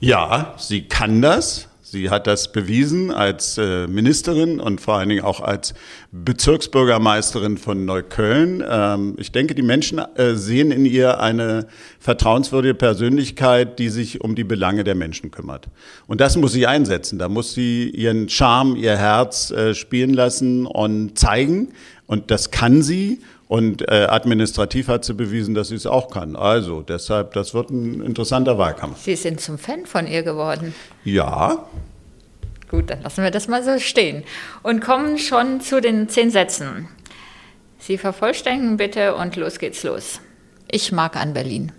Ja, 0.00 0.54
sie 0.58 0.82
kann 0.82 1.22
das. 1.22 1.68
Sie 1.96 2.10
hat 2.10 2.26
das 2.26 2.52
bewiesen 2.52 3.10
als 3.10 3.56
äh, 3.56 3.86
Ministerin 3.86 4.60
und 4.60 4.82
vor 4.82 4.96
allen 4.96 5.08
Dingen 5.08 5.24
auch 5.24 5.40
als 5.40 5.72
Bezirksbürgermeisterin 6.12 7.56
von 7.56 7.86
Neukölln. 7.86 8.62
Ähm, 8.68 9.14
ich 9.16 9.32
denke, 9.32 9.54
die 9.54 9.62
Menschen 9.62 9.98
äh, 9.98 10.34
sehen 10.34 10.72
in 10.72 10.84
ihr 10.84 11.20
eine 11.20 11.68
vertrauenswürdige 12.06 12.74
Persönlichkeit, 12.74 13.80
die 13.80 13.88
sich 13.88 14.20
um 14.20 14.36
die 14.36 14.44
Belange 14.44 14.84
der 14.84 14.94
Menschen 14.94 15.32
kümmert. 15.32 15.66
Und 16.06 16.20
das 16.20 16.36
muss 16.36 16.52
sie 16.52 16.64
einsetzen. 16.64 17.18
Da 17.18 17.28
muss 17.28 17.52
sie 17.52 17.90
ihren 17.90 18.28
Charme, 18.28 18.76
ihr 18.76 18.96
Herz 18.96 19.50
äh, 19.50 19.74
spielen 19.74 20.14
lassen 20.14 20.66
und 20.66 21.18
zeigen. 21.18 21.72
Und 22.06 22.30
das 22.30 22.52
kann 22.52 22.80
sie. 22.82 23.22
Und 23.48 23.82
äh, 23.90 24.06
administrativ 24.08 24.86
hat 24.86 25.04
sie 25.04 25.14
bewiesen, 25.14 25.56
dass 25.56 25.66
sie 25.66 25.74
es 25.74 25.84
auch 25.84 26.08
kann. 26.08 26.36
Also 26.36 26.80
deshalb, 26.80 27.32
das 27.32 27.54
wird 27.54 27.70
ein 27.70 28.00
interessanter 28.02 28.56
Wahlkampf. 28.56 29.02
Sie 29.02 29.16
sind 29.16 29.40
zum 29.40 29.58
Fan 29.58 29.84
von 29.84 30.06
ihr 30.06 30.22
geworden. 30.22 30.76
Ja. 31.02 31.66
Gut, 32.70 32.88
dann 32.90 33.02
lassen 33.02 33.24
wir 33.24 33.32
das 33.32 33.48
mal 33.48 33.64
so 33.64 33.80
stehen. 33.80 34.22
Und 34.62 34.80
kommen 34.80 35.18
schon 35.18 35.60
zu 35.60 35.80
den 35.80 36.08
zehn 36.08 36.30
Sätzen. 36.30 36.86
Sie 37.80 37.98
vervollständigen 37.98 38.76
bitte 38.76 39.16
und 39.16 39.34
los 39.34 39.58
geht's 39.58 39.82
los. 39.82 40.20
Ich 40.70 40.92
mag 40.92 41.16
an 41.16 41.32
Berlin. 41.32 41.72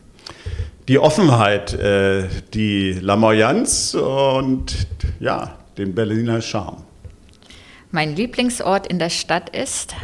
Die 0.87 0.99
Offenheit, 0.99 1.73
äh, 1.73 2.29
die 2.53 2.93
Lamoyanz 2.93 3.93
und 3.93 4.87
ja, 5.19 5.57
den 5.77 5.93
Berliner 5.93 6.41
Charme. 6.41 6.83
Mein 7.91 8.15
Lieblingsort 8.15 8.87
in 8.87 8.97
der 8.97 9.09
Stadt 9.09 9.49
ist? 9.49 9.95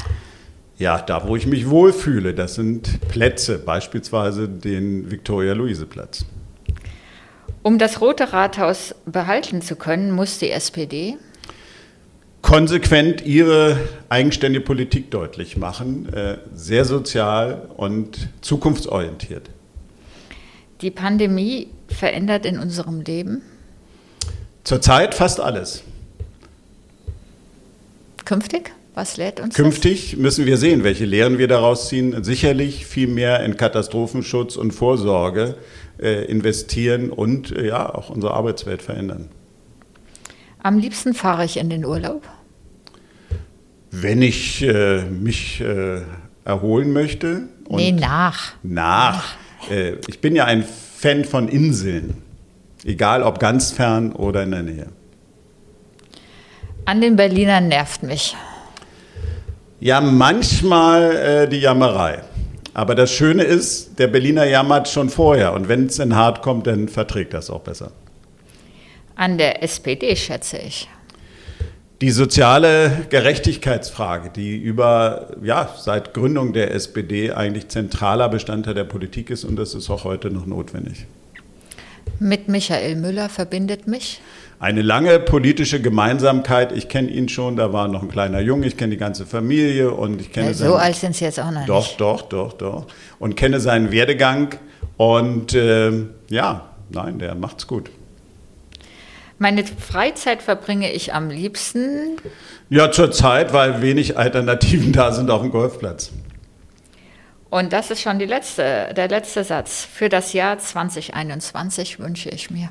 Ja, 0.77 0.99
da 0.99 1.25
wo 1.25 1.37
ich 1.37 1.47
mich 1.47 1.69
wohlfühle, 1.69 2.33
das 2.33 2.55
sind 2.55 2.99
Plätze, 3.07 3.59
beispielsweise 3.59 4.49
den 4.49 5.09
Viktoria-Luise-Platz. 5.09 6.25
Um 7.61 7.77
das 7.79 8.01
Rote 8.01 8.33
Rathaus 8.33 8.93
behalten 9.05 9.61
zu 9.61 9.77
können, 9.77 10.11
muss 10.11 10.39
die 10.39 10.51
SPD 10.51 11.15
konsequent 12.41 13.25
ihre 13.25 13.77
eigenständige 14.09 14.65
Politik 14.65 15.11
deutlich 15.11 15.55
machen, 15.55 16.11
äh, 16.11 16.39
sehr 16.53 16.83
sozial 16.83 17.69
und 17.77 18.27
zukunftsorientiert. 18.41 19.49
Die 20.83 20.91
Pandemie 20.91 21.69
verändert 21.87 22.45
in 22.45 22.59
unserem 22.59 22.99
Leben? 22.99 23.41
Zurzeit 24.65 25.15
fast 25.15 25.39
alles. 25.39 25.81
Künftig? 28.25 28.73
Was 28.93 29.15
lädt 29.15 29.39
uns 29.39 29.55
Künftig 29.55 30.11
das? 30.11 30.19
müssen 30.19 30.45
wir 30.45 30.57
sehen, 30.57 30.83
welche 30.83 31.05
Lehren 31.05 31.37
wir 31.37 31.47
daraus 31.47 31.87
ziehen. 31.87 32.21
Sicherlich 32.23 32.85
viel 32.85 33.07
mehr 33.07 33.43
in 33.43 33.55
Katastrophenschutz 33.55 34.57
und 34.57 34.71
Vorsorge 34.71 35.55
äh, 36.01 36.25
investieren 36.25 37.11
und 37.11 37.51
äh, 37.51 37.67
ja 37.67 37.95
auch 37.95 38.09
unsere 38.09 38.33
Arbeitswelt 38.33 38.81
verändern. 38.81 39.29
Am 40.61 40.77
liebsten 40.77 41.13
fahre 41.13 41.45
ich 41.45 41.57
in 41.57 41.69
den 41.69 41.85
Urlaub. 41.85 42.23
Wenn 43.89 44.21
ich 44.21 44.61
äh, 44.61 45.03
mich 45.03 45.61
äh, 45.61 46.01
erholen 46.43 46.91
möchte. 46.91 47.47
nee, 47.69 47.93
nach. 47.93 48.53
Nach. 48.63 49.35
Äh, 49.69 49.95
ich 50.07 50.19
bin 50.19 50.35
ja 50.35 50.45
ein 50.45 50.63
Fan 50.63 51.25
von 51.25 51.47
Inseln. 51.47 52.21
Egal 52.83 53.23
ob 53.23 53.39
ganz 53.39 53.71
fern 53.71 54.11
oder 54.13 54.43
in 54.43 54.51
der 54.51 54.63
Nähe. 54.63 54.87
An 56.85 56.99
den 56.99 57.15
Berlinern 57.15 57.69
nervt 57.69 58.03
mich. 58.03 58.35
Ja, 59.79 60.01
manchmal 60.01 61.15
äh, 61.15 61.47
die 61.47 61.59
Jammerei. 61.59 62.21
Aber 62.73 62.95
das 62.95 63.11
Schöne 63.11 63.43
ist, 63.43 63.99
der 63.99 64.07
Berliner 64.07 64.45
jammert 64.45 64.89
schon 64.89 65.09
vorher. 65.09 65.53
Und 65.53 65.67
wenn 65.67 65.85
es 65.85 65.99
in 65.99 66.15
hart 66.15 66.41
kommt, 66.41 66.67
dann 66.67 66.87
verträgt 66.87 67.33
das 67.33 67.49
auch 67.49 67.61
besser. 67.61 67.91
An 69.15 69.37
der 69.37 69.61
SPD 69.61 70.15
schätze 70.15 70.57
ich. 70.57 70.89
Die 72.03 72.11
soziale 72.11 73.05
Gerechtigkeitsfrage, 73.09 74.29
die 74.29 74.57
über, 74.57 75.27
ja, 75.41 75.73
seit 75.79 76.13
Gründung 76.13 76.51
der 76.51 76.73
SPD 76.73 77.31
eigentlich 77.31 77.69
zentraler 77.69 78.27
Bestandteil 78.27 78.73
der 78.73 78.83
Politik 78.83 79.29
ist 79.29 79.45
und 79.45 79.55
das 79.55 79.73
ist 79.73 79.89
auch 79.89 80.03
heute 80.03 80.29
noch 80.29 80.45
notwendig. 80.45 81.05
Mit 82.19 82.49
Michael 82.49 82.97
Müller 82.97 83.29
verbindet 83.29 83.87
mich? 83.87 84.19
eine 84.59 84.81
lange 84.81 85.17
politische 85.19 85.81
Gemeinsamkeit. 85.81 86.73
Ich 86.73 86.89
kenne 86.89 87.09
ihn 87.09 87.29
schon, 87.29 87.55
da 87.55 87.71
war 87.71 87.87
noch 87.87 88.01
ein 88.01 88.09
kleiner 88.09 88.41
Junge, 88.41 88.67
ich 88.67 88.75
kenne 88.75 88.91
die 88.91 88.97
ganze 88.97 89.25
Familie 89.25 89.91
und 89.91 90.19
ich 90.19 90.33
kenne 90.33 90.47
ja, 90.47 90.53
So 90.53 90.75
alt 90.75 90.97
sind 90.97 91.15
Sie 91.15 91.23
jetzt 91.23 91.39
auch 91.39 91.51
noch 91.51 91.65
doch, 91.65 91.85
nicht. 91.85 92.01
Doch, 92.01 92.21
doch, 92.21 92.51
doch, 92.51 92.53
doch. 92.53 92.85
Und 93.17 93.37
kenne 93.37 93.61
seinen 93.61 93.93
Werdegang 93.93 94.55
und 94.97 95.53
äh, 95.53 95.91
ja, 96.27 96.69
nein, 96.89 97.19
der 97.19 97.35
macht's 97.35 97.65
gut. 97.65 97.89
Meine 99.43 99.65
Freizeit 99.65 100.41
verbringe 100.41 100.93
ich 100.93 101.13
am 101.13 101.29
liebsten. 101.29 102.15
Ja, 102.69 102.93
zurzeit, 102.93 103.51
weil 103.51 103.81
wenig 103.81 104.17
Alternativen 104.17 104.93
da 104.93 105.11
sind 105.11 105.29
auf 105.29 105.41
dem 105.41 105.51
Golfplatz. 105.51 106.13
Und 107.49 107.73
das 107.73 107.91
ist 107.91 108.01
schon 108.01 108.19
letzte, 108.19 108.93
der 108.95 109.09
letzte 109.09 109.43
Satz. 109.43 109.83
Für 109.83 110.07
das 110.07 110.31
Jahr 110.31 110.59
2021 110.59 111.99
wünsche 111.99 112.29
ich 112.29 112.51
mir. 112.51 112.69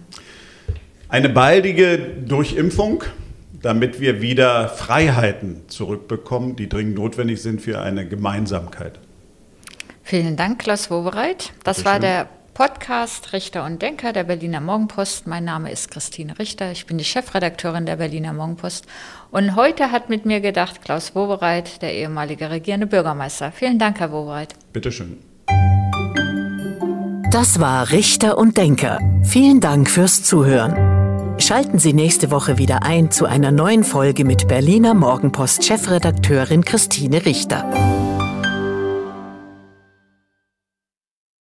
Eine 1.10 1.28
baldige 1.28 1.98
Durchimpfung, 1.98 3.04
damit 3.52 4.00
wir 4.00 4.22
wieder 4.22 4.70
Freiheiten 4.70 5.68
zurückbekommen, 5.68 6.56
die 6.56 6.70
dringend 6.70 6.94
notwendig 6.94 7.42
sind 7.42 7.60
für 7.60 7.82
eine 7.82 8.08
Gemeinsamkeit. 8.08 8.98
Vielen 10.02 10.36
Dank, 10.36 10.60
Klaus 10.60 10.90
Wobereit. 10.90 11.52
Das 11.64 11.84
war 11.84 11.96
schön. 11.96 12.00
der 12.00 12.28
Podcast 12.54 13.32
Richter 13.32 13.64
und 13.64 13.80
Denker 13.80 14.12
der 14.12 14.24
Berliner 14.24 14.60
Morgenpost. 14.60 15.26
Mein 15.26 15.44
Name 15.44 15.72
ist 15.72 15.90
Christine 15.90 16.38
Richter. 16.38 16.70
Ich 16.70 16.84
bin 16.84 16.98
die 16.98 17.04
Chefredakteurin 17.04 17.86
der 17.86 17.96
Berliner 17.96 18.34
Morgenpost. 18.34 18.84
Und 19.30 19.56
heute 19.56 19.90
hat 19.90 20.10
mit 20.10 20.26
mir 20.26 20.40
gedacht 20.40 20.82
Klaus 20.84 21.14
Wobereit, 21.14 21.80
der 21.80 21.94
ehemalige 21.94 22.50
regierende 22.50 22.86
Bürgermeister. 22.86 23.52
Vielen 23.52 23.78
Dank, 23.78 24.00
Herr 24.00 24.12
Wobereit. 24.12 24.54
Bitteschön. 24.74 25.16
Das 27.30 27.58
war 27.58 27.90
Richter 27.90 28.36
und 28.36 28.58
Denker. 28.58 28.98
Vielen 29.24 29.60
Dank 29.60 29.88
fürs 29.88 30.22
Zuhören. 30.22 31.40
Schalten 31.40 31.78
Sie 31.78 31.94
nächste 31.94 32.30
Woche 32.30 32.58
wieder 32.58 32.82
ein 32.82 33.10
zu 33.10 33.24
einer 33.24 33.50
neuen 33.50 33.82
Folge 33.82 34.26
mit 34.26 34.46
Berliner 34.46 34.92
Morgenpost-Chefredakteurin 34.92 36.64
Christine 36.64 37.24
Richter. 37.24 37.64